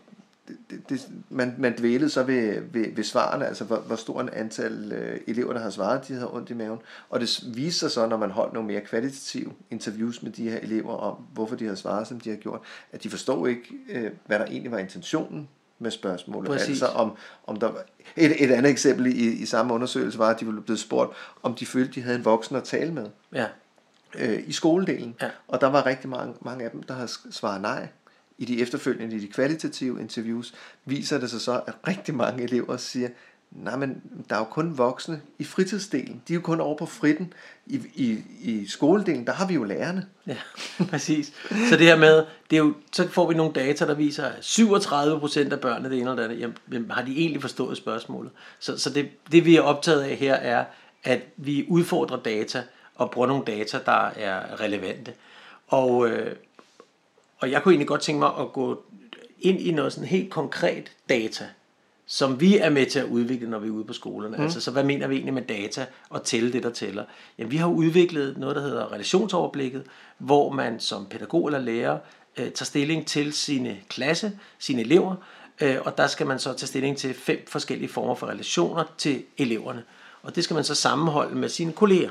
det, 0.49 0.89
det, 0.89 1.09
man, 1.29 1.55
man 1.59 1.79
dvælede 1.79 2.11
så 2.11 2.23
ved, 2.23 2.61
ved, 2.73 2.95
ved 2.95 3.05
svarene, 3.05 3.47
altså 3.47 3.65
hvor, 3.65 3.77
hvor 3.77 3.97
stor 3.97 4.21
en 4.21 4.29
antal 4.33 4.93
øh, 4.93 5.21
elever, 5.27 5.53
der 5.53 5.61
har 5.61 5.71
svaret, 5.71 6.09
de 6.09 6.13
havde 6.13 6.35
ondt 6.35 6.51
i 6.51 6.55
maven. 6.55 6.79
Og 7.11 7.21
det 7.21 7.45
viste 7.47 7.81
sig 7.81 7.91
så, 7.91 8.07
når 8.07 8.17
man 8.17 8.31
holdt 8.31 8.53
nogle 8.53 8.67
mere 8.67 8.81
kvalitative 8.81 9.53
interviews 9.71 10.23
med 10.23 10.33
de 10.33 10.51
her 10.51 10.59
elever 10.59 10.95
om, 10.95 11.17
hvorfor 11.33 11.57
de 11.57 11.67
har 11.67 11.75
svaret, 11.75 12.07
som 12.07 12.21
de 12.21 12.31
har 12.31 12.37
gjort, 12.37 12.61
at 12.93 13.03
de 13.03 13.11
forstod 13.11 13.49
ikke, 13.49 13.75
øh, 13.89 14.11
hvad 14.27 14.39
der 14.39 14.45
egentlig 14.45 14.73
var 14.73 14.79
intentionen 14.79 15.49
med 15.79 15.91
spørgsmålet. 15.91 16.51
Præcis. 16.51 16.69
Altså 16.69 16.87
om, 16.87 17.13
om 17.47 17.57
der 17.57 17.73
et, 18.17 18.45
et 18.45 18.51
andet 18.51 18.71
eksempel 18.71 19.07
i, 19.07 19.33
i 19.33 19.47
samme 19.47 19.75
undersøgelse 19.75 20.19
var, 20.19 20.31
at 20.31 20.41
de 20.41 20.63
blev 20.63 20.77
spurgt, 20.77 21.11
om 21.43 21.55
de 21.55 21.67
følte, 21.67 21.93
de 21.93 22.03
havde 22.03 22.17
en 22.19 22.25
voksen 22.25 22.57
at 22.57 22.65
tale 22.65 22.93
med. 22.93 23.07
Ja. 23.33 23.47
Øh, 24.19 24.43
I 24.47 24.53
skoledelen. 24.53 25.15
Ja. 25.23 25.31
Og 25.49 25.61
der 25.61 25.67
var 25.67 25.87
rigtig 25.87 26.11
mange, 26.11 26.35
mange 26.41 26.65
af 26.65 26.71
dem, 26.71 26.83
der 26.83 26.95
havde 26.95 27.09
svaret 27.31 27.63
nej 27.63 27.89
i 28.39 28.45
de 28.45 28.63
efterfølgende, 28.63 29.17
i 29.17 29.19
de 29.19 29.29
kvalitative 29.29 30.01
interviews, 30.01 30.55
viser 30.85 31.19
det 31.19 31.31
sig 31.31 31.41
så, 31.41 31.61
at 31.67 31.75
rigtig 31.89 32.15
mange 32.15 32.43
elever 32.43 32.77
siger, 32.77 33.09
nej, 33.51 33.77
men 33.77 34.03
der 34.29 34.35
er 34.35 34.39
jo 34.39 34.45
kun 34.45 34.79
voksne 34.79 35.21
i 35.39 35.45
fritidsdelen. 35.45 36.23
De 36.29 36.33
er 36.33 36.35
jo 36.35 36.41
kun 36.41 36.61
over 36.61 36.77
på 36.77 36.87
fritten. 36.87 37.33
I, 37.67 37.81
i, 37.95 38.19
i 38.41 38.67
skoledelen, 38.67 39.27
der 39.27 39.33
har 39.33 39.47
vi 39.47 39.55
jo 39.55 39.65
lærerne. 39.65 40.07
Ja, 40.27 40.37
præcis. 40.91 41.33
Så 41.69 41.77
det 41.77 41.87
her 41.87 41.97
med, 41.97 42.25
det 42.51 42.57
er 42.57 42.61
jo, 42.61 42.75
så 42.93 43.09
får 43.09 43.29
vi 43.29 43.35
nogle 43.35 43.53
data, 43.53 43.87
der 43.87 43.95
viser, 43.95 44.25
at 44.25 44.45
37 44.45 45.21
procent 45.21 45.53
af 45.53 45.61
børnene, 45.61 45.91
det 45.91 45.99
ene 46.01 46.11
eller 46.11 46.29
det 46.29 46.35
andet, 46.35 46.55
jamen, 46.73 46.91
har 46.91 47.03
de 47.03 47.19
egentlig 47.19 47.41
forstået 47.41 47.77
spørgsmålet. 47.77 48.33
Så, 48.59 48.79
så 48.79 48.91
det, 48.91 49.09
det, 49.33 49.45
vi 49.45 49.57
er 49.57 49.61
optaget 49.61 50.03
af 50.03 50.17
her, 50.17 50.35
er, 50.35 50.65
at 51.05 51.21
vi 51.37 51.67
udfordrer 51.69 52.17
data, 52.17 52.63
og 52.95 53.11
bruger 53.11 53.29
nogle 53.29 53.45
data, 53.45 53.79
der 53.87 54.07
er 54.07 54.61
relevante. 54.61 55.13
Og, 55.69 56.09
øh, 56.09 56.37
og 57.39 57.51
jeg 57.51 57.63
kunne 57.63 57.73
egentlig 57.73 57.89
godt 57.89 58.01
tænke 58.01 58.19
mig 58.19 58.31
at 58.41 58.53
gå 58.53 58.83
ind 59.41 59.61
i 59.61 59.73
noget 59.73 59.93
sådan 59.93 60.09
helt 60.09 60.31
konkret 60.31 60.93
data, 61.09 61.45
som 62.07 62.41
vi 62.41 62.59
er 62.59 62.71
med 62.71 62.87
til 62.87 62.99
at 62.99 63.07
udvikle, 63.07 63.51
når 63.51 63.59
vi 63.59 63.69
er 63.69 63.73
ude 63.73 63.85
på 63.85 63.93
skolerne. 63.93 64.37
Mm. 64.37 64.43
Altså, 64.43 64.61
så 64.61 64.71
hvad 64.71 64.85
mener 64.85 65.07
vi 65.07 65.15
egentlig 65.15 65.35
med 65.35 65.43
data 65.43 65.87
og 66.09 66.23
tælle 66.23 66.53
det, 66.53 66.63
der 66.63 66.71
tæller? 66.71 67.05
Jamen, 67.39 67.51
vi 67.51 67.57
har 67.57 67.69
udviklet 67.69 68.39
noget, 68.39 68.57
der 68.57 68.63
hedder 68.63 68.93
relationsoverblikket, 68.93 69.83
hvor 70.19 70.53
man 70.53 70.81
som 70.81 71.07
pædagog 71.07 71.47
eller 71.47 71.61
lærer 71.61 71.99
øh, 72.37 72.51
tager 72.51 72.65
stilling 72.65 73.07
til 73.07 73.33
sine 73.33 73.79
klasse, 73.89 74.39
sine 74.59 74.81
elever, 74.81 75.15
øh, 75.61 75.77
og 75.85 75.99
der 75.99 76.07
skal 76.07 76.27
man 76.27 76.39
så 76.39 76.53
tage 76.53 76.67
stilling 76.67 76.97
til 76.97 77.15
fem 77.15 77.45
forskellige 77.49 77.89
former 77.89 78.15
for 78.15 78.27
relationer 78.27 78.85
til 78.99 79.23
eleverne. 79.39 79.83
Og 80.23 80.37
det 80.37 80.45
skal 80.45 80.55
man 80.55 80.65
så 80.65 80.75
sammenholde 80.75 81.35
med 81.35 81.49
sine 81.49 81.73
kolleger. 81.73 82.11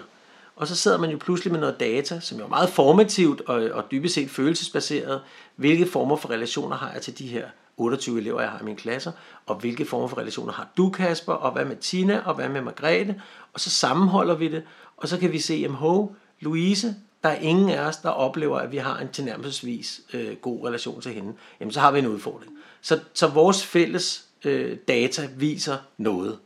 Og 0.55 0.67
så 0.67 0.75
sidder 0.75 0.98
man 0.98 1.10
jo 1.10 1.17
pludselig 1.17 1.51
med 1.51 1.60
noget 1.60 1.79
data, 1.79 2.19
som 2.19 2.38
jo 2.38 2.45
er 2.45 2.50
meget 2.50 2.69
formativt 2.69 3.41
og, 3.41 3.55
og 3.55 3.83
dybest 3.91 4.15
set 4.15 4.29
følelsesbaseret. 4.29 5.22
Hvilke 5.55 5.86
former 5.86 6.15
for 6.15 6.29
relationer 6.29 6.75
har 6.75 6.93
jeg 6.93 7.01
til 7.01 7.19
de 7.19 7.27
her 7.27 7.45
28 7.77 8.19
elever, 8.19 8.41
jeg 8.41 8.50
har 8.50 8.60
i 8.60 8.63
min 8.63 8.75
klasser, 8.75 9.12
og 9.45 9.55
hvilke 9.55 9.86
former 9.86 10.07
for 10.07 10.17
relationer 10.17 10.53
har 10.53 10.67
du, 10.77 10.89
Kasper, 10.89 11.33
og 11.33 11.51
hvad 11.51 11.65
med 11.65 11.75
Tina, 11.75 12.22
og 12.25 12.36
hvad 12.36 12.50
med 12.50 12.62
Margrethe, 12.62 13.22
og 13.53 13.60
så 13.60 13.69
sammenholder 13.69 14.36
vi 14.36 14.48
det, 14.48 14.63
og 14.98 15.07
så 15.07 15.17
kan 15.17 15.31
vi 15.31 15.39
se, 15.39 15.53
jamen 15.53 15.77
hov, 15.77 16.15
Louise, 16.39 16.95
der 17.24 17.29
er 17.29 17.39
ingen 17.39 17.69
af 17.69 17.79
os, 17.79 17.98
der 17.98 18.10
oplever, 18.10 18.57
at 18.57 18.72
vi 18.72 18.77
har 18.77 18.98
en 18.98 19.10
tilnærmelsesvis 19.10 20.01
øh, 20.13 20.36
god 20.36 20.67
relation 20.67 21.01
til 21.01 21.13
hende, 21.13 21.33
jamen 21.60 21.72
så 21.72 21.79
har 21.79 21.91
vi 21.91 22.00
en 22.00 22.07
udfordring. 22.07 22.51
Så, 22.81 23.00
så 23.13 23.27
vores 23.27 23.65
fælles 23.65 24.25
øh, 24.45 24.77
data 24.88 25.29
viser 25.36 25.77
noget. 25.98 26.39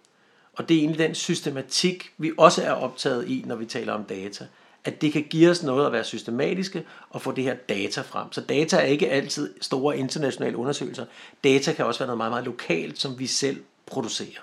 Og 0.58 0.70
det 0.70 0.76
er 0.78 0.80
egentlig 0.80 1.00
den 1.00 1.16
systematik, 1.16 2.14
vi 2.18 2.32
også 2.38 2.64
er 2.64 2.72
optaget 2.72 3.28
i, 3.28 3.44
når 3.46 3.56
vi 3.56 3.66
taler 3.66 3.94
om 3.94 4.04
data. 4.04 4.48
At 4.84 5.02
det 5.02 5.14
kan 5.14 5.24
give 5.30 5.50
os 5.50 5.64
noget 5.64 5.86
at 5.86 5.92
være 5.92 6.04
systematiske 6.04 6.86
og 7.10 7.22
få 7.22 7.32
det 7.32 7.44
her 7.44 7.56
data 7.70 8.02
frem. 8.02 8.32
Så 8.32 8.42
data 8.42 8.78
er 8.78 8.82
ikke 8.82 9.10
altid 9.10 9.54
store 9.62 9.98
internationale 9.98 10.58
undersøgelser. 10.58 11.06
Data 11.44 11.74
kan 11.74 11.86
også 11.86 12.00
være 12.00 12.08
noget 12.08 12.18
meget, 12.18 12.32
meget 12.32 12.46
lokalt, 12.46 13.00
som 13.00 13.20
vi 13.20 13.28
selv 13.28 13.64
producerer. 13.86 14.42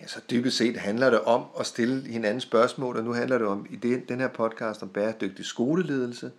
Ja, 0.00 0.06
så 0.06 0.20
dybest 0.30 0.56
set 0.56 0.76
handler 0.76 1.10
det 1.10 1.20
om 1.20 1.44
at 1.60 1.66
stille 1.66 2.10
hinanden 2.10 2.40
spørgsmål, 2.40 2.96
og 2.96 3.04
nu 3.04 3.12
handler 3.12 3.38
det 3.38 3.46
om 3.46 3.66
i 3.70 3.76
den 4.08 4.20
her 4.20 4.28
podcast 4.28 4.82
om 4.82 4.88
bæredygtig 4.88 5.44
skoleledelse 5.44 6.30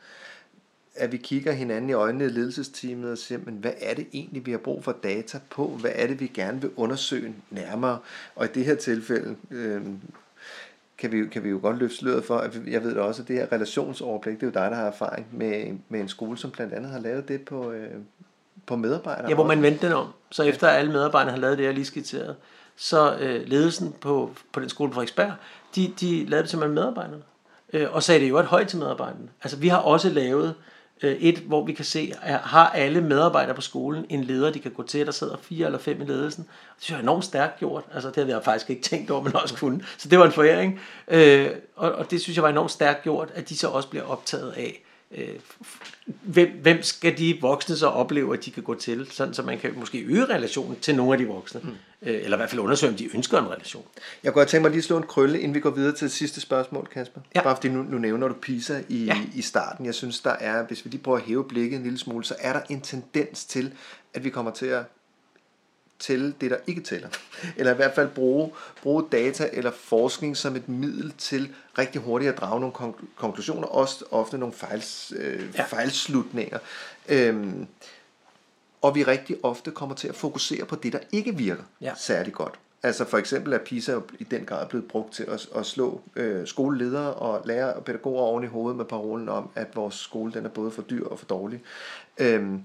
at 0.96 1.12
vi 1.12 1.18
kigger 1.18 1.52
hinanden 1.52 1.90
i 1.90 1.94
øjnene 1.94 2.26
i 2.26 2.28
ledelsesteamet 2.28 3.12
og 3.12 3.18
siger, 3.18 3.40
men 3.46 3.54
hvad 3.54 3.74
er 3.82 3.94
det 3.94 4.08
egentlig, 4.14 4.46
vi 4.46 4.52
har 4.52 4.58
brug 4.58 4.84
for 4.84 4.96
data 5.04 5.40
på? 5.50 5.68
Hvad 5.68 5.92
er 5.96 6.08
det, 6.08 6.20
vi 6.20 6.28
gerne 6.28 6.62
vil 6.62 6.70
undersøge 6.76 7.36
nærmere? 7.50 8.00
Og 8.36 8.46
i 8.46 8.50
det 8.54 8.66
her 8.66 8.76
tilfælde 8.76 9.36
øh, 9.52 9.82
kan, 10.98 11.12
vi, 11.12 11.28
kan 11.28 11.44
vi 11.44 11.50
jo 11.50 11.60
godt 11.62 11.78
løfte 11.78 11.98
sløret 11.98 12.26
for, 12.26 12.38
at 12.38 12.60
jeg 12.68 12.84
ved 12.84 12.96
også, 12.96 13.22
at 13.22 13.28
det 13.28 13.36
her 13.36 13.52
relationsoverblik, 13.52 14.36
det 14.36 14.44
er 14.44 14.48
jo 14.48 14.64
dig, 14.64 14.72
der 14.72 14.78
har 14.78 14.88
erfaring 14.88 15.28
med, 15.32 15.78
med 15.90 16.00
en 16.00 16.08
skole, 16.08 16.38
som 16.38 16.52
blandt 16.52 16.74
andet 16.74 16.92
har 16.92 17.00
lavet 17.00 17.28
det 17.28 17.42
på, 17.42 17.72
øh, 17.72 17.90
på 18.66 18.76
medarbejdere. 18.76 19.30
Ja, 19.30 19.36
hvor 19.36 19.48
man 19.48 19.62
vendte 19.62 19.88
den 19.88 19.96
om. 19.96 20.08
Så 20.32 20.44
efter 20.44 20.68
alle 20.68 20.92
medarbejderne 20.92 21.32
har 21.32 21.40
lavet 21.40 21.58
det, 21.58 21.64
jeg 21.64 21.74
lige 21.74 21.86
skitseret, 21.86 22.36
så 22.76 23.18
øh, 23.18 23.48
ledelsen 23.48 23.96
på, 24.02 24.32
på 24.52 24.60
den 24.60 24.70
skole 24.70 24.90
på 24.90 24.94
Frederiksberg, 24.94 25.32
de, 25.76 25.94
de 26.00 26.26
lavede 26.26 26.44
det 26.44 26.50
simpelthen 26.50 26.76
medarbejderne. 26.76 27.24
Øh, 27.74 27.96
og 27.96 28.04
sagde 28.04 28.22
det 28.22 28.30
jo 28.30 28.38
et 28.38 28.46
højt 28.46 28.68
til 28.68 28.80
medarbejderne. 28.80 29.30
Altså 29.44 29.58
vi 29.58 29.68
har 29.68 29.78
også 29.78 30.10
lavet 30.10 30.56
Øh, 31.04 31.12
et, 31.12 31.38
hvor 31.38 31.66
vi 31.66 31.74
kan 31.74 31.86
se, 31.86 32.14
at 32.22 32.40
har 32.40 32.70
alle 32.70 33.02
medarbejdere 33.02 33.56
på 33.56 33.62
skolen 33.62 34.06
en 34.10 34.24
leder, 34.24 34.52
de 34.52 34.60
kan 34.60 34.72
gå 34.72 34.84
til, 34.84 35.06
der 35.06 35.12
sidder 35.12 35.38
fire 35.42 35.66
eller 35.66 35.80
fem 35.80 36.02
i 36.02 36.06
ledelsen. 36.06 36.44
Det 36.44 36.84
synes 36.84 36.90
jeg 36.90 36.98
er 36.98 37.02
enormt 37.02 37.26
stærkt 37.26 37.60
gjort. 37.60 37.84
Altså, 37.94 38.08
det 38.08 38.16
havde 38.16 38.30
jeg 38.30 38.44
faktisk 38.44 38.70
ikke 38.70 38.82
tænkt 38.82 39.12
over, 39.12 39.22
men 39.24 39.36
også 39.36 39.56
kunne. 39.58 39.84
Så 39.98 40.10
det 40.10 40.20
var 40.20 40.26
en 40.26 40.32
foræring. 40.32 40.80
Øh, 41.08 41.50
og, 41.76 41.92
og 41.92 42.12
det 42.12 42.22
synes 42.22 42.36
jeg 42.36 42.44
var 42.44 42.50
enormt 42.50 42.72
stærkt 42.72 43.04
gjort, 43.04 43.32
at 43.36 43.50
de 43.50 43.58
så 43.58 43.68
også 43.68 43.90
bliver 43.90 44.06
optaget 44.06 44.52
af, 44.52 44.84
øh, 45.16 45.36
hvem, 46.06 46.50
hvem 46.62 46.84
skal 46.84 47.18
de 47.18 47.38
voksne 47.42 47.76
så 47.78 47.88
opleve, 47.88 48.34
at 48.34 48.46
de 48.46 48.52
kan 48.52 48.64
gå 48.64 48.76
til, 48.76 49.08
sådan 49.12 49.34
så 49.34 49.42
man 49.42 49.60
kan 49.60 49.74
måske 49.76 50.00
øge 50.00 50.26
relationen 50.26 50.80
til 50.80 50.96
nogle 50.96 51.12
af 51.12 51.18
de 51.18 51.28
voksne, 51.28 51.62
mm. 51.64 51.70
øh, 52.02 52.16
eller 52.24 52.38
i 52.38 52.40
hvert 52.40 52.50
fald 52.50 52.62
undersøge, 52.62 52.92
om 52.92 52.98
de 52.98 53.16
ønsker 53.16 53.40
en 53.40 53.50
relation. 53.52 53.86
Jeg 54.24 54.34
kunne 54.34 54.40
godt 54.42 54.50
tænke 54.50 54.62
mig 54.62 54.72
lige 54.72 54.78
at 54.78 54.84
slå 54.84 54.98
en 54.98 55.04
krølle, 55.04 55.40
inden 55.40 55.56
vi 55.56 55.60
går 55.60 55.70
videre 55.70 55.96
til 55.96 56.06
det 56.06 56.12
sidste 56.12 56.42
spørgsmål, 56.42 56.88
Kasper. 56.88 57.22
Ja. 57.36 57.42
Bare 57.42 57.56
fordi 57.56 57.70
nu, 57.70 57.84
nu 57.84 57.98
nævner 57.98 58.28
du 58.28 58.34
PISA 58.34 58.82
i, 58.90 59.06
ja. 59.06 59.18
i 59.36 59.42
starten. 59.42 59.86
Jeg 59.86 59.94
synes, 59.94 60.20
der 60.20 60.32
er, 60.40 60.68
hvis 60.68 60.86
vi 60.86 60.90
lige 60.90 61.02
prøver 61.04 61.18
at 61.18 61.24
hæve 61.24 61.48
blikket 61.48 61.78
en 61.78 61.84
lille 61.84 61.98
smule, 61.98 62.26
så 62.26 62.36
er 62.40 62.54
der 62.54 62.62
en 62.70 62.82
tendens 62.82 63.46
til, 63.46 63.74
at 64.14 64.24
vi 64.24 64.30
kommer 64.30 64.52
til 64.52 64.66
at 64.66 64.84
tælle 66.02 66.34
det, 66.42 66.52
der 66.52 66.58
ikke 66.68 66.82
tæller. 66.82 67.10
Eller 67.58 67.72
i 67.74 67.76
hvert 67.76 67.96
fald 67.96 68.10
bruge, 68.10 68.52
bruge 68.82 69.06
data 69.12 69.50
eller 69.54 69.72
forskning 69.72 70.38
som 70.38 70.56
et 70.56 70.70
middel 70.70 71.14
til 71.18 71.54
rigtig 71.78 72.02
hurtigt 72.02 72.32
at 72.32 72.38
drage 72.38 72.60
nogle 72.60 72.94
konklusioner, 73.16 73.68
også 73.68 74.06
ofte 74.12 74.38
nogle 74.38 74.54
fejls, 74.54 75.14
øh, 75.16 75.50
ja. 75.58 75.64
fejlslutninger. 75.64 76.58
Øhm, 77.10 77.68
og 78.82 78.96
vi 78.96 79.04
rigtig 79.04 79.38
ofte 79.44 79.72
kommer 79.72 79.96
til 79.96 80.08
at 80.08 80.16
fokusere 80.16 80.66
på 80.66 80.76
det, 80.76 80.94
der 80.94 81.00
ikke 81.12 81.36
virker 81.36 81.64
ja. 81.82 81.94
særlig 81.98 82.34
godt. 82.34 82.60
Altså 82.84 83.06
for 83.06 83.18
eksempel 83.18 83.54
er 83.54 83.58
PISA 83.58 84.00
i 84.20 84.24
den 84.24 84.46
grad 84.46 84.68
blevet 84.68 84.88
brugt 84.88 85.14
til 85.14 85.24
at, 85.24 85.50
at 85.56 85.66
slå 85.66 86.02
øh, 86.16 86.48
skoleledere 86.48 87.14
og 87.14 87.42
lærere 87.46 87.74
og 87.74 87.86
pædagoger 87.86 88.22
oven 88.22 88.44
i 88.44 88.48
hovedet 88.48 88.78
med 88.78 88.86
parolen 88.86 89.30
om, 89.30 89.50
at 89.56 89.76
vores 89.76 89.96
skole 89.96 90.34
den 90.34 90.46
er 90.46 90.50
både 90.50 90.72
for 90.72 90.82
dyr 90.82 91.08
og 91.08 91.20
for 91.20 91.26
dårlig. 91.26 91.62
Øhm, 92.18 92.62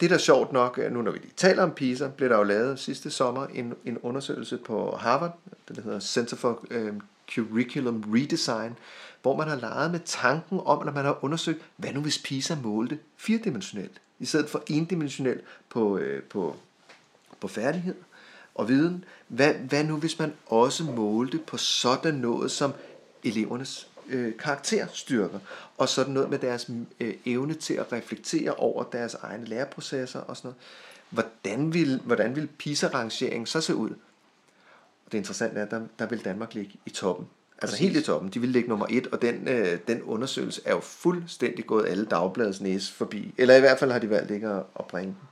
det, 0.00 0.10
der 0.10 0.16
er 0.16 0.20
sjovt 0.20 0.52
nok, 0.52 0.80
nu 0.90 1.02
når 1.02 1.10
vi 1.10 1.18
lige 1.18 1.32
taler 1.36 1.62
om 1.62 1.70
PISA, 1.70 2.08
blev 2.08 2.28
der 2.28 2.36
jo 2.36 2.42
lavet 2.42 2.78
sidste 2.78 3.10
sommer 3.10 3.46
en, 3.46 3.74
en 3.84 3.98
undersøgelse 3.98 4.56
på 4.56 4.96
Harvard, 4.96 5.38
det 5.68 5.76
der 5.76 5.82
hedder 5.82 6.00
Center 6.00 6.36
for 6.36 6.64
um, 6.70 7.00
Curriculum 7.34 8.04
Redesign, 8.14 8.76
hvor 9.22 9.36
man 9.36 9.48
har 9.48 9.56
leget 9.56 9.90
med 9.90 10.00
tanken 10.04 10.60
om, 10.64 10.88
at 10.88 10.94
man 10.94 11.04
har 11.04 11.24
undersøgt, 11.24 11.62
hvad 11.76 11.92
nu 11.92 12.00
hvis 12.00 12.18
PISA 12.18 12.56
målte 12.62 12.98
firedimensionelt, 13.16 14.00
i 14.18 14.26
stedet 14.26 14.50
for 14.50 14.62
endimensionelt 14.66 15.44
på, 15.68 15.98
øh, 15.98 16.22
på, 16.22 16.56
på 17.40 17.48
færdighed 17.48 17.94
og 18.54 18.68
viden. 18.68 19.04
Hvad, 19.28 19.54
hvad 19.54 19.84
nu 19.84 19.96
hvis 19.96 20.18
man 20.18 20.32
også 20.46 20.84
målte 20.84 21.38
på 21.38 21.56
sådan 21.56 22.14
noget 22.14 22.50
som 22.50 22.72
elevernes 23.24 23.88
øh, 24.08 24.36
karakterstyrker, 24.36 25.38
og 25.76 25.88
sådan 25.88 26.14
noget 26.14 26.30
med 26.30 26.38
deres 26.38 26.70
øh, 27.00 27.14
evne 27.26 27.54
til 27.54 27.74
at 27.74 27.92
reflektere 27.92 28.54
over 28.54 28.84
deres 28.84 29.14
egne 29.14 29.44
læreprocesser 29.44 30.20
og 30.20 30.36
sådan 30.36 30.48
noget. 30.48 30.58
Hvordan 31.10 31.74
vil, 31.74 32.00
hvordan 32.04 32.36
vil 32.36 32.48
PISA-rangeringen 32.58 33.46
så 33.46 33.60
se 33.60 33.74
ud? 33.74 33.90
Og 35.06 35.12
det 35.12 35.18
interessante 35.18 35.60
er, 35.60 35.64
at 35.64 35.70
der, 35.70 35.80
der 35.98 36.06
vil 36.06 36.24
Danmark 36.24 36.54
ligge 36.54 36.72
i 36.86 36.90
toppen. 36.90 37.26
Altså 37.62 37.76
Præcis. 37.76 37.92
helt 37.92 37.96
i 37.96 38.06
toppen. 38.06 38.30
De 38.30 38.40
vil 38.40 38.48
ligge 38.48 38.68
nummer 38.68 38.86
et, 38.90 39.06
og 39.06 39.22
den, 39.22 39.48
øh, 39.48 39.78
den 39.88 40.02
undersøgelse 40.02 40.62
er 40.64 40.74
jo 40.74 40.80
fuldstændig 40.80 41.66
gået 41.66 41.88
alle 41.88 42.04
dagbladets 42.04 42.60
næse 42.60 42.92
forbi. 42.92 43.34
Eller 43.38 43.56
i 43.56 43.60
hvert 43.60 43.78
fald 43.78 43.90
har 43.90 43.98
de 43.98 44.10
valgt 44.10 44.30
ikke 44.30 44.48
at, 44.48 44.62
at 44.78 44.84
bringe 44.86 45.14
den. 45.20 45.27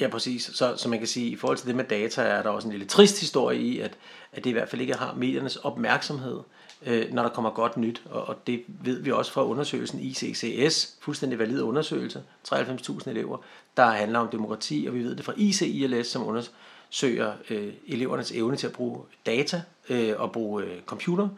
Ja, 0.00 0.08
præcis. 0.08 0.50
Så, 0.54 0.76
så 0.76 0.88
man 0.88 0.98
kan 0.98 1.08
sige, 1.08 1.30
i 1.30 1.36
forhold 1.36 1.58
til 1.58 1.66
det 1.66 1.76
med 1.76 1.84
data, 1.84 2.22
er 2.22 2.42
der 2.42 2.50
også 2.50 2.68
en 2.68 2.72
lille 2.72 2.86
trist 2.86 3.20
historie 3.20 3.60
i, 3.60 3.80
at, 3.80 3.94
at 4.32 4.44
det 4.44 4.50
i 4.50 4.52
hvert 4.52 4.68
fald 4.68 4.80
ikke 4.80 4.94
har 4.94 5.14
mediernes 5.14 5.56
opmærksomhed 5.56 6.40
øh, 6.86 7.12
når 7.12 7.22
der 7.22 7.28
kommer 7.28 7.50
godt 7.50 7.76
nyt. 7.76 8.02
Og, 8.10 8.28
og 8.28 8.46
det 8.46 8.62
ved 8.68 9.02
vi 9.02 9.10
også 9.10 9.32
fra 9.32 9.44
undersøgelsen 9.44 10.00
ICCS, 10.00 10.96
fuldstændig 11.00 11.38
valid 11.38 11.62
undersøgelse, 11.62 12.22
93.000 12.48 13.10
elever, 13.10 13.38
der 13.76 13.86
handler 13.86 14.18
om 14.18 14.28
demokrati, 14.28 14.84
og 14.88 14.94
vi 14.94 15.04
ved 15.04 15.16
det 15.16 15.24
fra 15.24 15.32
ICILS, 15.36 16.06
som 16.06 16.26
undersøger 16.26 17.32
øh, 17.50 17.72
elevernes 17.86 18.32
evne 18.32 18.56
til 18.56 18.66
at 18.66 18.72
bruge 18.72 19.00
data 19.26 19.62
øh, 19.88 20.14
og 20.18 20.32
bruge 20.32 20.64
øh, 20.64 20.82
computer, 20.86 21.28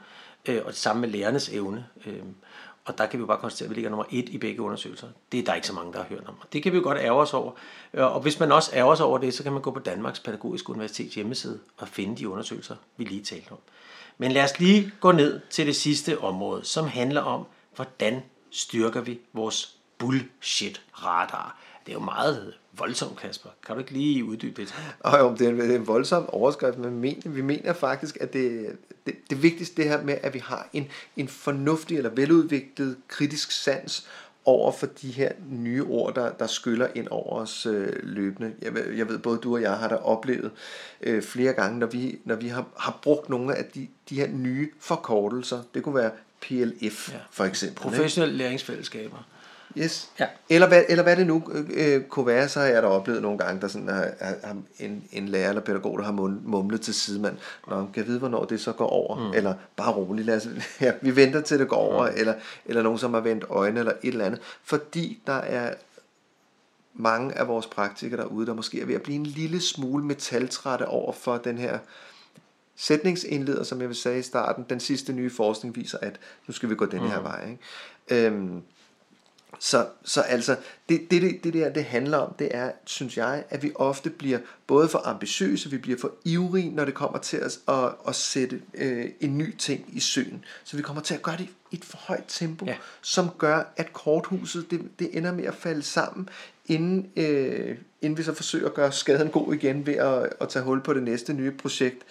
øh, 0.47 0.61
og 0.64 0.71
det 0.71 0.77
samme 0.77 1.01
med 1.01 1.09
lærernes 1.09 1.49
evne. 1.49 1.87
Øh, 2.07 2.23
og 2.88 2.98
der 2.98 3.07
kan 3.07 3.20
vi 3.20 3.24
bare 3.24 3.38
konstatere, 3.38 3.66
at 3.66 3.70
vi 3.70 3.74
ligger 3.74 3.90
nummer 3.90 4.05
et 4.11 4.29
i 4.29 4.38
begge 4.38 4.62
undersøgelser. 4.62 5.09
Det 5.33 5.40
er 5.40 5.44
der 5.44 5.55
ikke 5.55 5.66
så 5.66 5.72
mange, 5.72 5.92
der 5.92 5.98
har 5.98 6.07
hørt 6.09 6.24
om. 6.29 6.35
Det 6.53 6.62
kan 6.62 6.72
vi 6.72 6.77
jo 6.77 6.83
godt 6.83 6.98
ærge 6.98 7.20
os 7.20 7.35
over. 7.35 7.53
Øh, 7.94 8.14
og 8.14 8.20
hvis 8.20 8.40
man 8.40 8.53
også 8.53 8.70
ærger 8.74 8.94
sig 8.94 9.07
over 9.07 9.18
det, 9.18 9.35
så 9.35 9.42
kan 9.42 9.53
man 9.53 9.62
gå 9.62 9.70
på 9.70 9.79
Danmarks 9.79 10.20
Pædagogiske 10.20 10.70
Universitets 10.70 11.14
hjemmeside 11.14 11.59
og 11.77 11.88
finde 11.88 12.16
de 12.16 12.29
undersøgelser, 12.29 12.77
vi 12.96 13.05
lige 13.05 13.24
talte 13.24 13.53
om. 13.53 13.59
Men 14.18 14.33
lad 14.33 14.44
os 14.44 14.59
lige 14.59 14.92
gå 15.01 15.12
ned 15.12 15.40
til 15.51 15.66
det 15.66 15.77
sidste 15.77 16.20
område, 16.20 16.64
som 16.64 16.87
handler 16.87 17.20
om, 17.20 17.46
hvordan 17.77 18.22
styrker 18.51 19.01
vi 19.01 19.20
vores 19.33 19.77
bullshit 19.98 20.83
radar. 20.92 21.59
Det 21.88 21.94
er 21.94 21.98
jo 21.98 22.05
meget 22.05 22.55
voldsomt, 22.72 23.16
Kasper. 23.16 23.51
Kan 23.66 23.74
du 23.74 23.79
ikke 23.79 23.90
lige 23.92 24.24
uddybe 24.24 24.62
det? 24.62 24.74
Oh, 25.01 25.18
jo, 25.18 25.35
det 25.38 25.46
er 25.46 25.51
en, 25.51 25.61
det 25.61 25.70
er 25.70 25.77
en 25.77 25.87
voldsom 25.87 26.29
overskrift, 26.29 26.79
men 26.79 26.90
vi 26.94 26.96
mener, 27.01 27.31
vi 27.31 27.40
mener 27.40 27.72
faktisk, 27.72 28.18
at 28.20 28.33
det, 28.33 28.77
det, 29.07 29.14
det 29.31 29.42
vigtigste 29.42 29.83
det 29.83 29.90
her 29.90 30.03
med, 30.03 30.18
at 30.22 30.35
vi 30.35 30.38
har 30.38 30.68
en, 30.72 30.88
en 31.16 31.29
fornuftig 31.29 31.96
eller 31.96 32.11
veludviklet 32.11 32.96
kritisk 33.09 33.51
sans 33.51 34.09
over 34.44 34.72
for 34.72 34.87
de 34.87 35.11
her 35.11 35.33
nye 35.51 35.85
ord, 35.85 36.14
der, 36.14 36.33
der 36.33 36.46
skyller 36.46 36.88
ind 36.94 37.09
over 37.11 37.37
os 37.37 37.66
øh, 37.66 37.92
løbende. 38.03 38.53
Jeg, 38.62 38.72
jeg 38.96 39.09
ved, 39.09 39.18
både 39.18 39.38
du 39.38 39.55
og 39.55 39.62
jeg 39.62 39.72
har 39.72 39.88
da 39.88 39.94
oplevet 39.94 40.51
øh, 41.01 41.22
flere 41.22 41.53
gange, 41.53 41.79
når 41.79 41.87
vi, 41.87 42.18
når 42.24 42.35
vi 42.35 42.48
har, 42.48 42.66
har 42.77 42.98
brugt 43.03 43.29
nogle 43.29 43.55
af 43.55 43.64
de, 43.64 43.88
de 44.11 44.14
her 44.14 44.29
nye 44.29 44.70
forkortelser. 44.81 45.62
Det 45.74 45.83
kunne 45.83 45.94
være 45.94 46.11
PLF 46.40 47.12
ja. 47.12 47.18
for 47.31 47.44
eksempel. 47.44 47.83
Professionelle 47.83 48.37
læringsfællesskaber. 48.37 49.27
Yes. 49.76 50.11
Ja. 50.20 50.26
Eller, 50.50 50.68
hvad, 50.68 50.83
eller 50.88 51.02
hvad 51.02 51.16
det 51.16 51.26
nu 51.26 51.42
øh, 51.74 52.02
kunne 52.02 52.26
være, 52.26 52.48
så 52.48 52.61
har 52.61 52.66
jeg 52.66 52.83
da 52.83 52.88
oplevet 52.88 53.22
nogle 53.22 53.38
gange, 53.38 53.61
der 53.61 53.68
sådan 53.68 53.88
har, 53.88 54.11
har 54.20 54.57
en, 54.78 55.04
en 55.12 55.28
lærer 55.28 55.48
eller 55.48 55.62
pædagog, 55.62 55.98
der 55.98 56.04
har 56.04 56.12
mumlet 56.42 56.81
til 56.81 56.94
sidemand. 56.94 57.37
Nå, 57.68 57.76
kan 57.76 57.96
jeg 57.96 58.07
vide, 58.07 58.18
hvornår 58.18 58.44
det 58.44 58.61
så 58.61 58.72
går 58.72 58.87
over? 58.87 59.28
Mm. 59.28 59.35
Eller 59.35 59.54
bare 59.76 59.92
roligt, 59.92 60.26
lad 60.26 60.37
os, 60.37 60.48
ja, 60.81 60.92
vi 61.02 61.16
venter 61.16 61.40
til 61.40 61.59
det 61.59 61.68
går 61.68 61.76
over. 61.76 62.11
Mm. 62.11 62.16
Eller, 62.16 62.35
eller 62.66 62.83
nogen, 62.83 62.98
som 62.98 63.14
har 63.14 63.20
vendt 63.20 63.44
øjne 63.48 63.78
eller 63.78 63.92
et 64.02 64.12
eller 64.12 64.24
andet. 64.24 64.40
Fordi 64.64 65.22
der 65.26 65.33
er 65.33 65.74
mange 66.94 67.38
af 67.38 67.48
vores 67.48 67.66
praktikere 67.66 68.20
derude, 68.20 68.46
der 68.46 68.54
måske 68.54 68.81
er 68.81 68.87
ved 68.87 68.94
at 68.94 69.02
blive 69.02 69.16
en 69.16 69.26
lille 69.26 69.61
smule 69.61 70.04
metaltrætte 70.04 70.88
over 70.88 71.12
for 71.12 71.37
den 71.37 71.59
her 71.59 71.78
sætningsindleder, 72.76 73.62
som 73.62 73.81
jeg 73.81 73.88
vil 73.88 73.96
sige 73.96 74.18
i 74.18 74.22
starten. 74.22 74.66
Den 74.70 74.81
sidste 74.81 75.12
nye 75.12 75.31
forskning 75.31 75.76
viser, 75.76 75.98
at 76.02 76.20
nu 76.46 76.54
skal 76.54 76.70
vi 76.70 76.74
gå 76.74 76.85
den 76.85 77.00
her 77.00 77.18
mm. 77.18 77.24
vej. 77.24 77.50
Ikke? 77.50 78.26
Øhm, 78.26 78.62
så, 79.59 79.87
så 80.05 80.21
altså, 80.21 80.57
det, 80.88 81.11
det, 81.11 81.23
det, 81.23 81.44
det 81.44 81.55
der, 81.55 81.73
det 81.73 81.85
handler 81.85 82.18
om, 82.18 82.35
det 82.38 82.49
er, 82.51 82.71
synes 82.85 83.16
jeg, 83.16 83.44
at 83.51 83.62
vi 83.62 83.73
ofte 83.75 84.11
bliver 84.11 84.38
både 84.66 84.88
for 84.88 85.03
ambitiøse, 85.05 85.71
vi 85.71 85.79
bliver 85.79 85.99
for 85.99 86.12
ivrige, 86.25 86.71
når 86.71 86.85
det 86.85 86.94
kommer 86.94 87.18
til 87.18 87.37
at, 87.37 87.59
at, 87.68 87.94
at 88.09 88.14
sætte 88.14 88.61
øh, 88.75 89.07
en 89.21 89.38
ny 89.38 89.57
ting 89.57 89.85
i 89.92 90.01
søen. 90.01 90.44
Så 90.64 90.77
vi 90.77 90.83
kommer 90.83 91.03
til 91.03 91.14
at 91.14 91.23
gøre 91.23 91.37
det 91.37 91.49
i 91.71 91.77
et 91.77 91.85
for 91.85 91.99
højt 91.99 92.25
tempo, 92.29 92.66
ja. 92.66 92.77
som 93.03 93.31
gør, 93.38 93.73
at 93.77 93.92
korthuset, 93.92 94.71
det, 94.71 94.81
det 94.99 95.16
ender 95.16 95.33
med 95.33 95.44
at 95.44 95.55
falde 95.55 95.83
sammen, 95.83 96.29
inden, 96.66 97.11
øh, 97.16 97.77
inden 98.03 98.18
vi 98.18 98.23
så 98.23 98.35
forsøger 98.35 98.66
at 98.66 98.75
gøre 98.75 98.92
skaden 98.92 99.29
god 99.29 99.55
igen 99.55 99.87
ved 99.87 99.94
at, 99.94 100.33
at 100.40 100.49
tage 100.49 100.62
hul 100.62 100.81
på 100.81 100.94
det 100.94 101.03
næste 101.03 101.33
nye 101.33 101.51
projekt, 101.51 102.03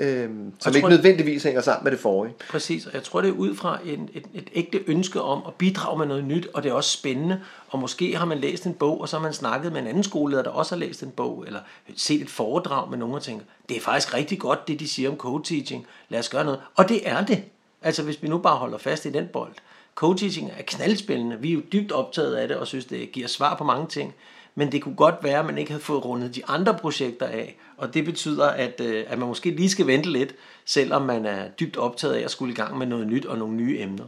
øh, 0.00 0.28
som 0.28 0.52
tror, 0.60 0.72
ikke 0.72 0.88
nødvendigvis 0.88 1.42
hænger 1.42 1.60
sammen 1.60 1.84
med 1.84 1.92
det 1.92 2.00
forrige. 2.00 2.34
Præcis, 2.50 2.86
og 2.86 2.94
jeg 2.94 3.02
tror 3.02 3.20
det 3.20 3.28
er 3.28 3.32
ud 3.32 3.54
fra 3.54 3.78
en, 3.84 4.08
et, 4.14 4.24
et 4.34 4.48
ægte 4.54 4.80
ønske 4.86 5.22
om 5.22 5.42
at 5.46 5.54
bidrage 5.54 5.98
med 5.98 6.06
noget 6.06 6.24
nyt, 6.24 6.48
og 6.54 6.62
det 6.62 6.70
er 6.70 6.72
også 6.72 6.90
spændende, 6.90 7.40
og 7.68 7.78
måske 7.78 8.16
har 8.16 8.24
man 8.24 8.38
læst 8.38 8.66
en 8.66 8.74
bog, 8.74 9.00
og 9.00 9.08
så 9.08 9.16
har 9.16 9.22
man 9.22 9.32
snakket 9.32 9.72
med 9.72 9.80
en 9.80 9.86
anden 9.86 10.02
skoleleder, 10.02 10.42
der 10.42 10.50
også 10.50 10.74
har 10.74 10.80
læst 10.80 11.02
en 11.02 11.10
bog, 11.10 11.44
eller 11.46 11.60
set 11.96 12.20
et 12.20 12.30
foredrag 12.30 12.90
med 12.90 12.98
nogen 12.98 13.14
og 13.14 13.22
tænker, 13.22 13.44
det 13.68 13.76
er 13.76 13.80
faktisk 13.80 14.14
rigtig 14.14 14.38
godt, 14.38 14.68
det 14.68 14.80
de 14.80 14.88
siger 14.88 15.10
om 15.10 15.16
co-teaching, 15.16 15.86
lad 16.08 16.18
os 16.18 16.28
gøre 16.28 16.44
noget. 16.44 16.60
Og 16.74 16.88
det 16.88 17.08
er 17.08 17.24
det. 17.24 17.42
Altså 17.82 18.02
hvis 18.02 18.22
vi 18.22 18.28
nu 18.28 18.38
bare 18.38 18.56
holder 18.56 18.78
fast 18.78 19.06
i 19.06 19.10
den 19.10 19.28
bold. 19.32 19.52
Co-teaching 19.94 20.50
er 20.58 20.62
knaldspændende. 20.66 21.36
Vi 21.40 21.50
er 21.50 21.54
jo 21.54 21.62
dybt 21.72 21.92
optaget 21.92 22.34
af 22.34 22.48
det 22.48 22.56
og 22.56 22.66
synes, 22.66 22.84
det 22.84 23.12
giver 23.12 23.28
svar 23.28 23.54
på 23.56 23.64
mange 23.64 23.86
ting. 23.86 24.14
Men 24.54 24.72
det 24.72 24.82
kunne 24.82 24.96
godt 24.96 25.14
være, 25.22 25.38
at 25.38 25.46
man 25.46 25.58
ikke 25.58 25.70
havde 25.70 25.82
fået 25.82 26.04
rundet 26.04 26.34
de 26.34 26.46
andre 26.46 26.78
projekter 26.78 27.26
af. 27.26 27.56
Og 27.76 27.94
det 27.94 28.04
betyder, 28.04 28.46
at, 28.46 28.80
øh, 28.80 29.04
at 29.08 29.18
man 29.18 29.28
måske 29.28 29.50
lige 29.50 29.70
skal 29.70 29.86
vente 29.86 30.10
lidt, 30.10 30.34
selvom 30.64 31.02
man 31.02 31.26
er 31.26 31.48
dybt 31.48 31.76
optaget 31.76 32.14
af 32.14 32.20
at 32.20 32.30
skulle 32.30 32.52
i 32.52 32.56
gang 32.56 32.78
med 32.78 32.86
noget 32.86 33.06
nyt 33.06 33.26
og 33.26 33.38
nogle 33.38 33.56
nye 33.56 33.80
emner. 33.80 34.04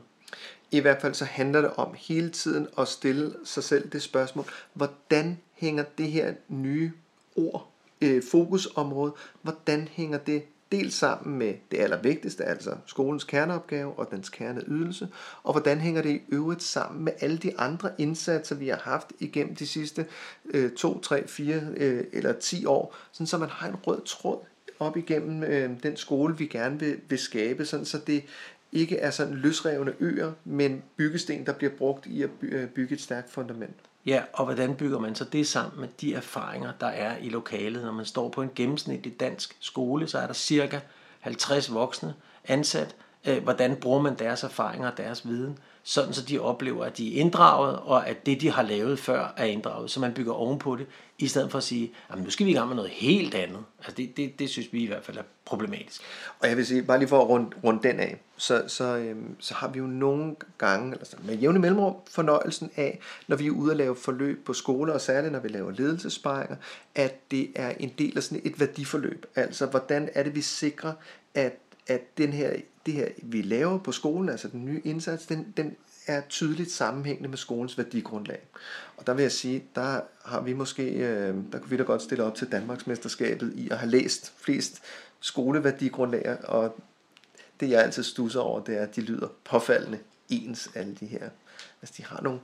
I 0.70 0.80
hvert 0.80 1.00
fald 1.00 1.14
så 1.14 1.24
handler 1.24 1.60
det 1.60 1.70
om 1.76 1.94
hele 1.98 2.30
tiden 2.30 2.68
at 2.78 2.88
stille 2.88 3.34
sig 3.44 3.64
selv 3.64 3.88
det 3.88 4.02
spørgsmål, 4.02 4.44
hvordan 4.74 5.38
hænger 5.54 5.84
det 5.98 6.06
her 6.06 6.34
nye 6.48 6.92
ord, 7.36 7.70
øh, 8.00 8.22
fokusområde, 8.30 9.12
hvordan 9.42 9.88
hænger 9.92 10.18
det 10.18 10.42
dels 10.76 10.94
sammen 10.94 11.38
med 11.38 11.54
det 11.70 11.78
allervigtigste, 11.78 12.44
altså 12.44 12.76
skolens 12.86 13.24
kerneopgave 13.24 13.98
og 13.98 14.10
dens 14.10 14.28
kerneydelse, 14.28 15.08
og 15.42 15.52
hvordan 15.52 15.78
hænger 15.78 16.02
det 16.02 16.10
i 16.10 16.20
øvrigt 16.28 16.62
sammen 16.62 17.04
med 17.04 17.12
alle 17.20 17.38
de 17.38 17.58
andre 17.58 17.90
indsatser, 17.98 18.54
vi 18.54 18.68
har 18.68 18.80
haft 18.82 19.12
igennem 19.20 19.54
de 19.54 19.66
sidste 19.66 20.06
2, 20.76 21.00
3, 21.00 21.28
4 21.28 21.60
eller 22.12 22.32
10 22.32 22.66
år, 22.66 22.96
sådan 23.12 23.26
så 23.26 23.38
man 23.38 23.48
har 23.48 23.68
en 23.68 23.76
rød 23.76 24.00
tråd 24.06 24.38
op 24.78 24.96
igennem 24.96 25.42
øh, 25.42 25.70
den 25.82 25.96
skole, 25.96 26.38
vi 26.38 26.46
gerne 26.46 26.80
vil, 26.80 27.00
vil 27.08 27.18
skabe, 27.18 27.64
sådan 27.64 27.86
så 27.86 27.98
det 28.06 28.24
ikke 28.72 28.96
er 28.96 29.10
sådan 29.10 29.34
løsrevne 29.34 29.92
øer, 30.00 30.32
men 30.44 30.82
byggesten, 30.96 31.46
der 31.46 31.52
bliver 31.52 31.72
brugt 31.78 32.06
i 32.06 32.22
at 32.22 32.30
øh, 32.42 32.68
bygge 32.68 32.94
et 32.94 33.00
stærkt 33.00 33.30
fundament. 33.30 33.76
Ja, 34.06 34.22
og 34.32 34.44
hvordan 34.44 34.74
bygger 34.74 34.98
man 34.98 35.14
så 35.14 35.24
det 35.24 35.46
sammen 35.46 35.80
med 35.80 35.88
de 36.00 36.14
erfaringer, 36.14 36.72
der 36.80 36.86
er 36.86 37.16
i 37.16 37.28
lokalet? 37.28 37.84
Når 37.84 37.92
man 37.92 38.04
står 38.04 38.28
på 38.28 38.42
en 38.42 38.50
gennemsnitlig 38.54 39.20
dansk 39.20 39.56
skole, 39.60 40.08
så 40.08 40.18
er 40.18 40.26
der 40.26 40.34
cirka 40.34 40.80
50 41.20 41.74
voksne 41.74 42.14
ansat. 42.44 42.96
Øh, 43.26 43.42
hvordan 43.42 43.76
bruger 43.76 44.02
man 44.02 44.14
deres 44.18 44.42
erfaringer 44.42 44.90
og 44.90 44.96
deres 44.96 45.28
viden? 45.28 45.58
sådan 45.88 46.12
så 46.12 46.22
de 46.22 46.38
oplever, 46.38 46.84
at 46.84 46.98
de 46.98 47.16
er 47.16 47.20
inddraget, 47.20 47.76
og 47.76 48.08
at 48.08 48.26
det, 48.26 48.40
de 48.40 48.50
har 48.50 48.62
lavet 48.62 48.98
før, 48.98 49.32
er 49.36 49.44
inddraget. 49.44 49.90
Så 49.90 50.00
man 50.00 50.14
bygger 50.14 50.32
ovenpå 50.32 50.76
det, 50.76 50.86
i 51.18 51.28
stedet 51.28 51.50
for 51.50 51.58
at 51.58 51.64
sige, 51.64 51.92
at 52.08 52.18
nu 52.18 52.30
skal 52.30 52.46
vi 52.46 52.50
i 52.50 52.54
gang 52.54 52.68
med 52.68 52.76
noget 52.76 52.90
helt 52.90 53.34
andet. 53.34 53.64
Altså 53.78 53.92
det, 53.96 54.16
det, 54.16 54.38
det 54.38 54.50
synes 54.50 54.72
vi 54.72 54.82
i 54.82 54.86
hvert 54.86 55.04
fald 55.04 55.16
er 55.16 55.22
problematisk. 55.44 56.00
Og 56.40 56.48
jeg 56.48 56.56
vil 56.56 56.66
sige, 56.66 56.82
bare 56.82 56.98
lige 56.98 57.08
for 57.08 57.20
at 57.20 57.28
runde, 57.28 57.50
runde 57.64 57.88
den 57.88 58.00
af, 58.00 58.20
så, 58.36 58.64
så, 58.66 58.96
øhm, 58.96 59.36
så 59.38 59.54
har 59.54 59.68
vi 59.68 59.78
jo 59.78 59.86
nogle 59.86 60.36
gange, 60.58 60.92
eller 60.92 61.06
med 61.24 61.36
jævne 61.36 61.58
mellemrum, 61.58 61.94
fornøjelsen 62.10 62.70
af, 62.76 62.98
når 63.28 63.36
vi 63.36 63.46
er 63.46 63.50
ude 63.50 63.72
og 63.72 63.76
lave 63.76 63.96
forløb 63.96 64.44
på 64.46 64.52
skoler, 64.52 64.94
og 64.94 65.00
særligt 65.00 65.32
når 65.32 65.40
vi 65.40 65.48
laver 65.48 65.70
ledelsespejringer, 65.70 66.56
at 66.94 67.30
det 67.30 67.50
er 67.54 67.72
en 67.80 67.92
del 67.98 68.16
af 68.16 68.22
sådan 68.22 68.42
et 68.44 68.60
værdiforløb. 68.60 69.26
Altså, 69.34 69.66
hvordan 69.66 70.08
er 70.14 70.22
det, 70.22 70.34
vi 70.34 70.42
sikrer, 70.42 70.92
at, 71.34 71.58
at 71.86 72.18
den 72.18 72.32
her 72.32 72.56
det 72.86 72.94
her, 72.94 73.08
vi 73.22 73.42
laver 73.42 73.78
på 73.78 73.92
skolen, 73.92 74.28
altså 74.28 74.48
den 74.48 74.64
nye 74.64 74.80
indsats, 74.84 75.26
den, 75.26 75.54
den 75.56 75.76
er 76.06 76.20
tydeligt 76.28 76.70
sammenhængende 76.70 77.28
med 77.28 77.38
skolens 77.38 77.78
værdigrundlag. 77.78 78.40
Og 78.96 79.06
der 79.06 79.14
vil 79.14 79.22
jeg 79.22 79.32
sige, 79.32 79.64
der 79.74 80.00
har 80.24 80.40
vi 80.40 80.52
måske, 80.52 80.82
øh, 80.82 81.34
der 81.52 81.58
kunne 81.58 81.70
vi 81.70 81.76
da 81.76 81.82
godt 81.82 82.02
stille 82.02 82.24
op 82.24 82.34
til 82.34 82.52
Danmarksmesterskabet 82.52 83.52
i 83.56 83.70
at 83.70 83.78
have 83.78 83.90
læst 83.90 84.32
flest 84.36 84.82
skoleværdigrundlag, 85.20 86.44
og 86.44 86.76
det 87.60 87.70
jeg 87.70 87.82
altid 87.82 88.02
stusser 88.02 88.40
over, 88.40 88.60
det 88.60 88.76
er, 88.78 88.82
at 88.82 88.96
de 88.96 89.00
lyder 89.00 89.28
påfaldende 89.44 89.98
ens, 90.28 90.70
alle 90.74 90.94
de 90.94 91.06
her. 91.06 91.28
Altså 91.82 91.94
de 91.96 92.04
har 92.04 92.22
nogle, 92.22 92.40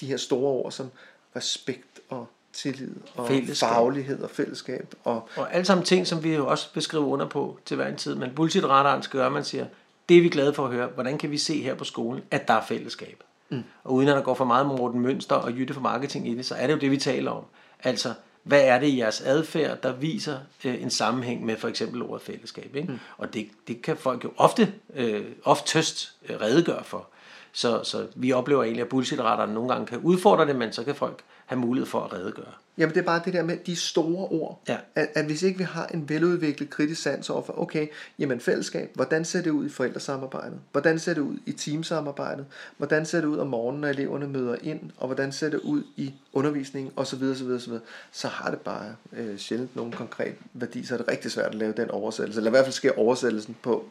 de 0.00 0.06
her 0.06 0.16
store 0.16 0.52
ord 0.52 0.72
som 0.72 0.90
respekt 1.36 2.00
og 2.08 2.26
tillid 2.62 2.90
og 3.16 3.28
fællesskab. 3.28 3.68
faglighed 3.68 4.22
og 4.22 4.30
fællesskab. 4.30 4.94
Og, 5.04 5.28
og 5.36 5.54
alle 5.54 5.64
sammen 5.64 5.84
ting, 5.84 6.06
som 6.06 6.24
vi 6.24 6.34
jo 6.34 6.46
også 6.46 6.72
beskriver 6.74 7.06
under 7.06 7.26
på 7.26 7.58
til 7.64 7.76
hver 7.76 7.88
en 7.88 7.96
tid. 7.96 8.14
Men 8.14 8.30
bullshit-radaren 8.30 9.02
skal 9.02 9.20
gøre, 9.20 9.30
man 9.30 9.44
siger, 9.44 9.66
det 10.08 10.16
er 10.16 10.22
vi 10.22 10.28
glade 10.28 10.54
for 10.54 10.64
at 10.66 10.72
høre. 10.72 10.86
Hvordan 10.86 11.18
kan 11.18 11.30
vi 11.30 11.38
se 11.38 11.62
her 11.62 11.74
på 11.74 11.84
skolen, 11.84 12.22
at 12.30 12.48
der 12.48 12.54
er 12.54 12.62
fællesskab? 12.62 13.22
Mm. 13.48 13.62
Og 13.84 13.94
uden 13.94 14.08
at 14.08 14.16
der 14.16 14.22
går 14.22 14.34
for 14.34 14.44
meget 14.44 14.66
med 14.66 14.76
Morten 14.76 15.00
Mønster 15.00 15.36
og 15.36 15.52
Jytte 15.52 15.74
for 15.74 15.80
marketing 15.80 16.28
i 16.28 16.34
det, 16.34 16.46
så 16.46 16.54
er 16.54 16.66
det 16.66 16.74
jo 16.74 16.78
det, 16.78 16.90
vi 16.90 16.96
taler 16.96 17.30
om. 17.30 17.44
Altså, 17.84 18.14
hvad 18.42 18.60
er 18.64 18.78
det 18.78 18.86
i 18.86 18.98
jeres 18.98 19.20
adfærd, 19.20 19.82
der 19.82 19.92
viser 19.92 20.38
øh, 20.64 20.82
en 20.82 20.90
sammenhæng 20.90 21.44
med 21.44 21.56
for 21.56 21.68
eksempel 21.68 22.02
ordet 22.02 22.22
fællesskab? 22.22 22.76
Ikke? 22.76 22.92
Mm. 22.92 22.98
Og 23.18 23.34
det, 23.34 23.48
det 23.68 23.82
kan 23.82 23.96
folk 23.96 24.24
jo 24.24 24.32
ofte, 24.36 24.72
øh, 24.94 25.24
oftest 25.44 26.12
øh, 26.28 26.40
redegøre 26.40 26.84
for. 26.84 27.08
Så, 27.52 27.84
så 27.84 28.06
vi 28.14 28.32
oplever 28.32 28.62
egentlig, 28.62 28.82
at 28.82 28.88
bullshit 28.88 29.18
nogle 29.18 29.68
gange 29.68 29.86
kan 29.86 29.98
udfordre 29.98 30.46
det, 30.46 30.56
men 30.56 30.72
så 30.72 30.84
kan 30.84 30.94
folk 30.94 31.22
have 31.48 31.58
mulighed 31.58 31.86
for 31.86 32.00
at 32.00 32.12
redegøre. 32.12 32.52
Jamen 32.78 32.94
det 32.94 33.00
er 33.00 33.04
bare 33.04 33.22
det 33.24 33.32
der 33.32 33.42
med 33.42 33.56
de 33.66 33.76
store 33.76 34.28
ord. 34.28 34.60
Ja. 34.68 34.76
At, 34.94 35.08
at 35.14 35.24
hvis 35.24 35.42
ikke 35.42 35.58
vi 35.58 35.64
har 35.64 35.86
en 35.86 36.08
veludviklet 36.08 36.70
kritisk 36.70 37.02
sans 37.02 37.30
over 37.30 37.42
for, 37.42 37.60
okay, 37.62 37.86
jamen 38.18 38.40
fællesskab, 38.40 38.90
hvordan 38.94 39.24
ser 39.24 39.42
det 39.42 39.50
ud 39.50 39.66
i 39.66 39.68
forældresamarbejdet? 39.68 40.58
Hvordan 40.72 40.98
ser 40.98 41.14
det 41.14 41.20
ud 41.20 41.38
i 41.46 41.52
teamsamarbejdet? 41.52 42.46
Hvordan 42.76 43.06
ser 43.06 43.20
det 43.20 43.28
ud 43.28 43.38
om 43.38 43.46
morgenen, 43.46 43.80
når 43.80 43.88
eleverne 43.88 44.26
møder 44.26 44.56
ind? 44.62 44.80
Og 44.96 45.06
hvordan 45.06 45.32
ser 45.32 45.50
det 45.50 45.60
ud 45.60 45.82
i 45.96 46.14
undervisningen? 46.32 46.92
Og 46.96 47.06
så 47.06 47.16
videre, 47.16 47.36
så 47.36 47.44
videre, 47.44 47.60
så 47.60 47.70
videre. 47.70 47.84
Så 48.12 48.28
har 48.28 48.50
det 48.50 48.60
bare 48.60 48.96
øh, 49.12 49.38
sjældent 49.38 49.76
nogen 49.76 49.92
konkret 49.92 50.34
værdi, 50.52 50.84
så 50.84 50.94
er 50.94 50.98
det 50.98 51.08
rigtig 51.08 51.30
svært 51.30 51.46
at 51.46 51.54
lave 51.54 51.72
den 51.72 51.90
oversættelse. 51.90 52.40
Eller 52.40 52.50
i 52.50 52.52
hvert 52.52 52.64
fald 52.64 52.74
sker 52.74 52.98
oversættelsen 52.98 53.56
på, 53.62 53.88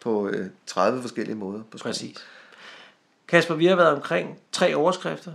på 0.00 0.28
øh, 0.28 0.46
30 0.66 1.02
forskellige 1.02 1.36
måder. 1.36 1.62
På 1.70 1.78
Præcis. 1.78 2.16
Kasper, 3.28 3.54
vi 3.54 3.66
har 3.66 3.76
været 3.76 3.94
omkring 3.94 4.38
tre 4.52 4.74
overskrifter. 4.74 5.32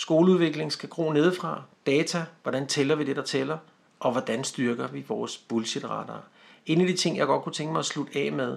Skoleudvikling 0.00 0.72
skal 0.72 0.88
gro 0.88 1.12
nedefra. 1.12 1.62
Data, 1.86 2.24
hvordan 2.42 2.66
tæller 2.66 2.94
vi 2.94 3.04
det, 3.04 3.16
der 3.16 3.22
tæller? 3.22 3.58
Og 4.00 4.12
hvordan 4.12 4.44
styrker 4.44 4.88
vi 4.88 5.04
vores 5.08 5.38
bullshit-radar? 5.38 6.22
En 6.66 6.80
af 6.80 6.86
de 6.86 6.96
ting, 6.96 7.16
jeg 7.16 7.26
godt 7.26 7.42
kunne 7.42 7.52
tænke 7.52 7.72
mig 7.72 7.78
at 7.78 7.84
slutte 7.84 8.18
af 8.18 8.32
med, 8.32 8.56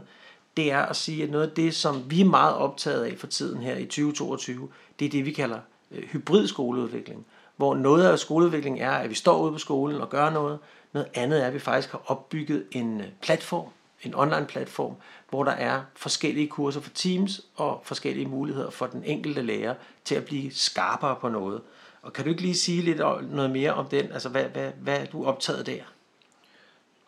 det 0.57 0.71
er 0.71 0.79
at 0.79 0.95
sige, 0.95 1.23
at 1.23 1.29
noget 1.29 1.47
af 1.47 1.55
det, 1.55 1.75
som 1.75 2.11
vi 2.11 2.21
er 2.21 2.25
meget 2.25 2.55
optaget 2.55 3.03
af 3.03 3.17
for 3.17 3.27
tiden 3.27 3.63
her 3.63 3.77
i 3.77 3.85
2022, 3.85 4.69
det 4.99 5.05
er 5.05 5.09
det, 5.09 5.25
vi 5.25 5.31
kalder 5.31 5.59
øh, 5.91 6.03
hybrid 6.03 6.47
skoleudvikling. 6.47 7.25
Hvor 7.55 7.75
noget 7.75 8.07
af 8.07 8.19
skoleudviklingen 8.19 8.81
er, 8.81 8.91
at 8.91 9.09
vi 9.09 9.15
står 9.15 9.41
ude 9.41 9.51
på 9.51 9.57
skolen 9.57 10.01
og 10.01 10.09
gør 10.09 10.29
noget. 10.29 10.59
Noget 10.93 11.09
andet 11.13 11.43
er, 11.43 11.47
at 11.47 11.53
vi 11.53 11.59
faktisk 11.59 11.91
har 11.91 12.01
opbygget 12.05 12.65
en 12.71 13.01
øh, 13.01 13.07
platform, 13.21 13.67
en 14.03 14.15
online 14.15 14.45
platform, 14.45 14.93
hvor 15.29 15.43
der 15.43 15.51
er 15.51 15.81
forskellige 15.95 16.47
kurser 16.47 16.81
for 16.81 16.91
teams 16.93 17.41
og 17.55 17.81
forskellige 17.83 18.27
muligheder 18.27 18.69
for 18.69 18.85
den 18.87 19.03
enkelte 19.03 19.41
lærer 19.41 19.73
til 20.05 20.15
at 20.15 20.25
blive 20.25 20.51
skarpere 20.51 21.15
på 21.21 21.29
noget. 21.29 21.61
Og 22.01 22.13
kan 22.13 22.23
du 22.23 22.29
ikke 22.29 22.41
lige 22.41 22.55
sige 22.55 22.81
lidt 22.81 22.97
noget 23.31 23.49
mere 23.51 23.73
om 23.73 23.87
den? 23.87 24.11
Altså, 24.11 24.29
hvad, 24.29 24.43
hvad, 24.43 24.71
hvad 24.81 24.99
er 24.99 25.05
du 25.05 25.25
optaget 25.25 25.65
der? 25.65 25.81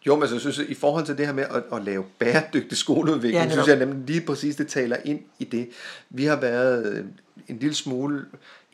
Jo, 0.05 0.15
men 0.15 0.29
jeg 0.31 0.39
synes, 0.39 0.57
i 0.57 0.73
forhold 0.73 1.05
til 1.05 1.17
det 1.17 1.25
her 1.25 1.33
med 1.33 1.43
at, 1.43 1.63
at 1.73 1.83
lave 1.83 2.03
bæredygtig 2.19 2.77
skoleudvikling, 2.77 3.45
ja, 3.45 3.51
synes 3.51 3.67
jeg 3.67 3.79
nemlig 3.79 4.07
lige 4.07 4.21
præcis, 4.21 4.55
det 4.55 4.67
taler 4.67 4.97
ind 5.05 5.19
i 5.39 5.43
det. 5.43 5.69
Vi 6.09 6.25
har 6.25 6.35
været 6.35 7.05
en 7.47 7.59
lille 7.59 7.75
smule 7.75 8.25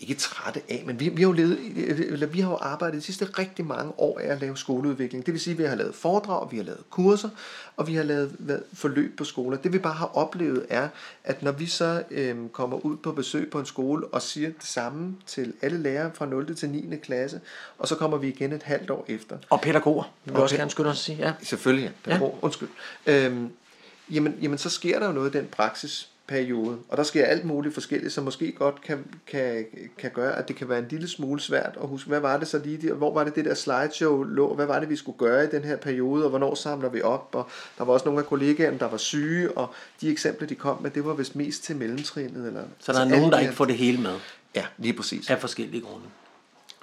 ikke 0.01 0.13
trætte 0.13 0.61
af, 0.69 0.83
men 0.85 0.99
vi, 0.99 1.09
vi, 1.09 1.21
har 1.21 1.29
jo 1.29 1.33
levet, 1.33 1.59
eller 1.99 2.27
vi 2.27 2.39
har 2.39 2.49
jo 2.49 2.57
arbejdet 2.61 2.97
de 2.97 3.01
sidste 3.05 3.25
rigtig 3.25 3.65
mange 3.65 3.93
år 3.97 4.19
af 4.19 4.27
at 4.27 4.41
lave 4.41 4.57
skoleudvikling. 4.57 5.25
Det 5.25 5.33
vil 5.33 5.41
sige, 5.41 5.51
at 5.51 5.57
vi 5.57 5.63
har 5.63 5.75
lavet 5.75 5.95
foredrag, 5.95 6.51
vi 6.51 6.57
har 6.57 6.63
lavet 6.63 6.83
kurser, 6.89 7.29
og 7.77 7.87
vi 7.87 7.95
har 7.95 8.03
lavet 8.03 8.63
forløb 8.73 9.17
på 9.17 9.23
skoler. 9.23 9.57
Det 9.57 9.73
vi 9.73 9.77
bare 9.77 9.93
har 9.93 10.17
oplevet 10.17 10.65
er, 10.69 10.89
at 11.23 11.43
når 11.43 11.51
vi 11.51 11.65
så 11.65 12.03
øhm, 12.11 12.49
kommer 12.49 12.85
ud 12.85 12.97
på 12.97 13.11
besøg 13.11 13.49
på 13.51 13.59
en 13.59 13.65
skole 13.65 14.07
og 14.07 14.21
siger 14.21 14.49
det 14.49 14.63
samme 14.63 15.15
til 15.25 15.53
alle 15.61 15.77
lærere 15.77 16.11
fra 16.13 16.25
0. 16.25 16.55
til 16.55 16.69
9. 16.69 16.97
klasse, 16.97 17.41
og 17.79 17.87
så 17.87 17.95
kommer 17.95 18.17
vi 18.17 18.27
igen 18.27 18.53
et 18.53 18.63
halvt 18.63 18.89
år 18.89 19.05
efter. 19.07 19.37
Og 19.49 19.61
pædagoger, 19.61 20.03
vil 20.25 20.35
vi 20.35 20.39
også 20.39 20.55
gerne 20.55 20.71
skynde 20.71 20.89
os 20.89 20.97
at 20.97 21.03
sige. 21.03 21.17
Ja. 21.17 21.33
Selvfølgelig, 21.43 21.85
ja. 21.85 21.91
Pædagoger, 22.03 22.35
ja. 22.35 22.45
undskyld. 22.45 22.69
Øhm, 23.05 23.49
jamen, 24.11 24.37
jamen, 24.41 24.57
så 24.57 24.69
sker 24.69 24.99
der 24.99 25.07
jo 25.07 25.13
noget 25.13 25.35
i 25.35 25.37
den 25.37 25.47
praksis 25.47 26.10
periode, 26.31 26.77
og 26.89 26.97
der 26.97 27.03
sker 27.03 27.25
alt 27.25 27.45
muligt 27.45 27.73
forskelligt, 27.73 28.13
som 28.13 28.23
måske 28.23 28.51
godt 28.51 28.81
kan, 28.81 29.05
kan, 29.27 29.65
kan 29.97 30.11
gøre, 30.13 30.37
at 30.37 30.47
det 30.47 30.55
kan 30.55 30.69
være 30.69 30.79
en 30.79 30.87
lille 30.89 31.07
smule 31.07 31.41
svært 31.41 31.77
at 31.81 31.87
huske, 31.87 32.09
hvad 32.09 32.19
var 32.19 32.37
det 32.37 32.47
så 32.47 32.61
lige, 32.65 32.93
hvor 32.93 33.13
var 33.13 33.23
det 33.23 33.35
det 33.35 33.45
der 33.45 33.53
slideshow 33.53 34.23
lå, 34.23 34.55
hvad 34.55 34.65
var 34.65 34.79
det 34.79 34.89
vi 34.89 34.95
skulle 34.95 35.17
gøre 35.17 35.43
i 35.43 35.47
den 35.47 35.63
her 35.63 35.75
periode, 35.75 36.23
og 36.23 36.29
hvornår 36.29 36.55
samler 36.55 36.89
vi 36.89 37.01
op, 37.01 37.29
og 37.33 37.49
der 37.77 37.83
var 37.83 37.93
også 37.93 38.05
nogle 38.05 38.19
af 38.19 38.25
kollegaerne, 38.25 38.79
der 38.79 38.87
var 38.87 38.97
syge, 38.97 39.51
og 39.57 39.73
de 40.01 40.09
eksempler, 40.09 40.47
de 40.47 40.55
kom 40.55 40.81
med, 40.81 40.91
det 40.91 41.05
var 41.05 41.13
vist 41.13 41.35
mest 41.35 41.63
til 41.63 41.75
mellemtrinnet. 41.75 42.47
Eller, 42.47 42.63
så 42.79 42.93
der 42.93 42.99
er 42.99 43.05
nogen, 43.05 43.31
der 43.31 43.39
ikke 43.39 43.53
får 43.53 43.65
det 43.65 43.75
hele 43.75 44.01
med? 44.01 44.15
Ja, 44.55 44.65
lige 44.77 44.93
præcis. 44.93 45.29
Af 45.29 45.39
forskellige 45.39 45.81
grunde. 45.81 46.05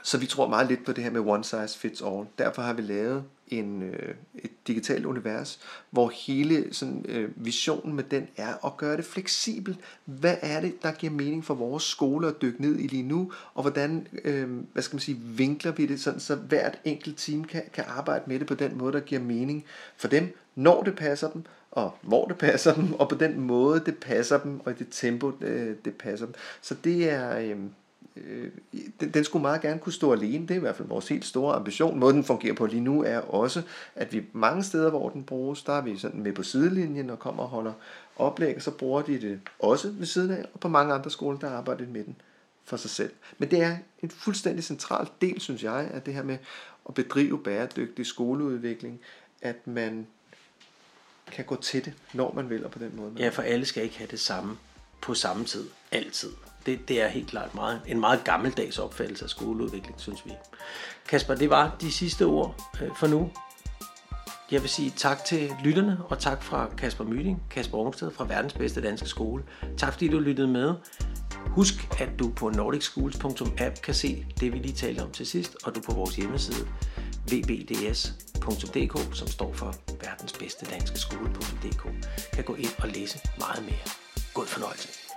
Så 0.02 0.18
vi 0.18 0.26
tror 0.26 0.48
meget 0.48 0.68
lidt 0.68 0.84
på 0.84 0.92
det 0.92 1.04
her 1.04 1.10
med 1.10 1.20
one 1.20 1.44
size 1.44 1.78
fits 1.78 2.02
all. 2.02 2.26
Derfor 2.38 2.62
har 2.62 2.72
vi 2.72 2.82
lavet 2.82 3.24
en, 3.48 3.82
øh, 3.82 4.14
et 4.34 4.50
digitalt 4.66 5.06
univers, 5.06 5.60
hvor 5.90 6.12
hele 6.26 6.74
sådan, 6.74 7.04
øh, 7.08 7.30
visionen 7.36 7.96
med 7.96 8.04
den 8.04 8.28
er 8.36 8.66
at 8.66 8.76
gøre 8.76 8.96
det 8.96 9.04
fleksibelt. 9.04 9.78
Hvad 10.04 10.36
er 10.42 10.60
det, 10.60 10.82
der 10.82 10.92
giver 10.92 11.12
mening 11.12 11.44
for 11.44 11.54
vores 11.54 11.82
skole 11.82 12.28
at 12.28 12.42
dykke 12.42 12.62
ned 12.62 12.78
i 12.78 12.86
lige 12.86 13.02
nu, 13.02 13.32
og 13.54 13.62
hvordan 13.62 14.06
øh, 14.24 14.48
hvad 14.72 14.82
skal 14.82 14.94
man 14.94 15.00
sige, 15.00 15.18
vinkler 15.20 15.72
vi 15.72 15.86
det, 15.86 16.00
sådan, 16.00 16.20
så 16.20 16.34
hvert 16.34 16.78
enkelt 16.84 17.18
team 17.18 17.44
kan, 17.44 17.62
kan 17.72 17.84
arbejde 17.88 18.24
med 18.26 18.38
det 18.38 18.46
på 18.46 18.54
den 18.54 18.78
måde, 18.78 18.92
der 18.92 19.00
giver 19.00 19.20
mening 19.20 19.64
for 19.96 20.08
dem, 20.08 20.36
når 20.54 20.82
det 20.82 20.96
passer 20.96 21.30
dem, 21.30 21.44
og 21.70 21.98
hvor 22.02 22.24
det 22.24 22.38
passer 22.38 22.74
dem, 22.74 22.92
og 22.92 23.08
på 23.08 23.14
den 23.14 23.40
måde, 23.40 23.82
det 23.86 23.98
passer 23.98 24.38
dem, 24.38 24.60
og 24.60 24.72
i 24.72 24.74
det 24.74 24.86
tempo, 24.90 25.32
øh, 25.40 25.76
det 25.84 25.94
passer 25.94 26.26
dem. 26.26 26.34
Så 26.62 26.74
det 26.84 27.10
er... 27.10 27.38
Øh, 27.38 27.56
øh, 28.16 28.50
den, 29.00 29.10
den 29.10 29.24
skulle 29.24 29.42
meget 29.42 29.60
gerne 29.60 29.80
kunne 29.80 29.92
stå 29.92 30.12
alene. 30.12 30.42
Det 30.42 30.50
er 30.50 30.54
i 30.54 30.60
hvert 30.60 30.76
fald 30.76 30.88
vores 30.88 31.08
helt 31.08 31.24
store 31.24 31.54
ambition. 31.54 31.98
Måden 31.98 32.16
den 32.16 32.24
fungerer 32.24 32.54
på 32.54 32.66
lige 32.66 32.80
nu 32.80 33.02
er 33.02 33.18
også, 33.18 33.62
at 33.94 34.12
vi 34.12 34.24
mange 34.32 34.64
steder, 34.64 34.90
hvor 34.90 35.08
den 35.08 35.24
bruges, 35.24 35.62
der 35.62 35.72
er 35.72 35.80
vi 35.80 35.98
sådan 35.98 36.22
med 36.22 36.32
på 36.32 36.42
sidelinjen 36.42 37.10
og 37.10 37.18
kommer 37.18 37.42
og 37.42 37.48
holder 37.48 37.72
oplæg, 38.16 38.56
og 38.56 38.62
så 38.62 38.70
bruger 38.70 39.02
de 39.02 39.20
det 39.20 39.40
også 39.58 39.90
ved 39.90 40.06
siden 40.06 40.30
af, 40.30 40.44
og 40.54 40.60
på 40.60 40.68
mange 40.68 40.94
andre 40.94 41.10
skoler, 41.10 41.38
der 41.38 41.50
arbejder 41.50 41.86
med 41.86 42.04
den 42.04 42.16
for 42.64 42.76
sig 42.76 42.90
selv. 42.90 43.12
Men 43.38 43.50
det 43.50 43.62
er 43.62 43.76
en 44.02 44.10
fuldstændig 44.10 44.64
central 44.64 45.08
del, 45.20 45.40
synes 45.40 45.62
jeg, 45.62 45.90
af 45.92 46.02
det 46.02 46.14
her 46.14 46.22
med 46.22 46.38
at 46.88 46.94
bedrive 46.94 47.42
bæredygtig 47.42 48.06
skoleudvikling, 48.06 49.00
at 49.42 49.66
man 49.66 50.06
kan 51.32 51.44
gå 51.44 51.56
til 51.56 51.84
det, 51.84 51.92
når 52.12 52.32
man 52.32 52.50
vil, 52.50 52.64
og 52.64 52.70
på 52.70 52.78
den 52.78 52.96
måde. 52.96 53.12
Ja, 53.18 53.28
for 53.28 53.42
alle 53.42 53.66
skal 53.66 53.82
ikke 53.82 53.98
have 53.98 54.08
det 54.10 54.20
samme 54.20 54.56
på 55.00 55.14
samme 55.14 55.44
tid, 55.44 55.68
altid. 55.92 56.30
Det, 56.68 56.88
det 56.88 57.02
er 57.02 57.08
helt 57.08 57.28
klart 57.28 57.54
meget, 57.54 57.80
en 57.86 58.00
meget 58.00 58.24
gammeldags 58.24 58.78
opfattelse 58.78 59.24
af 59.24 59.30
skoleudvikling, 59.30 60.00
synes 60.00 60.24
vi. 60.24 60.30
Kasper, 61.08 61.34
det 61.34 61.50
var 61.50 61.76
de 61.80 61.92
sidste 61.92 62.24
ord 62.24 62.62
øh, 62.82 62.88
for 62.96 63.06
nu. 63.06 63.30
Jeg 64.50 64.62
vil 64.62 64.70
sige 64.70 64.92
tak 64.96 65.24
til 65.24 65.52
lytterne, 65.64 65.98
og 66.08 66.18
tak 66.18 66.42
fra 66.42 66.68
Kasper 66.78 67.04
Myting, 67.04 67.42
Kasper 67.50 67.78
Ormsted 67.78 68.10
fra 68.10 68.24
Verdens 68.24 68.52
Bedste 68.52 68.82
Danske 68.82 69.08
Skole. 69.08 69.42
Tak 69.76 69.92
fordi 69.92 70.08
du 70.08 70.18
lyttede 70.18 70.48
med. 70.48 70.74
Husk, 71.46 72.00
at 72.00 72.08
du 72.18 72.32
på 72.36 72.48
nordicschools.app 72.48 73.80
kan 73.82 73.94
se 73.94 74.26
det, 74.40 74.52
vi 74.52 74.58
lige 74.58 74.74
talte 74.74 75.00
om 75.00 75.10
til 75.10 75.26
sidst, 75.26 75.56
og 75.64 75.74
du 75.74 75.80
på 75.80 75.92
vores 75.92 76.16
hjemmeside 76.16 76.68
vbds.dk, 77.30 79.16
som 79.16 79.28
står 79.28 79.52
for 79.52 79.74
verdens 80.04 80.32
bedste 80.32 80.66
danske 80.66 80.98
skole.dk, 80.98 81.82
kan 82.32 82.44
gå 82.44 82.54
ind 82.54 82.70
og 82.78 82.88
læse 82.88 83.18
meget 83.38 83.64
mere. 83.64 83.88
God 84.34 84.46
fornøjelse. 84.46 85.07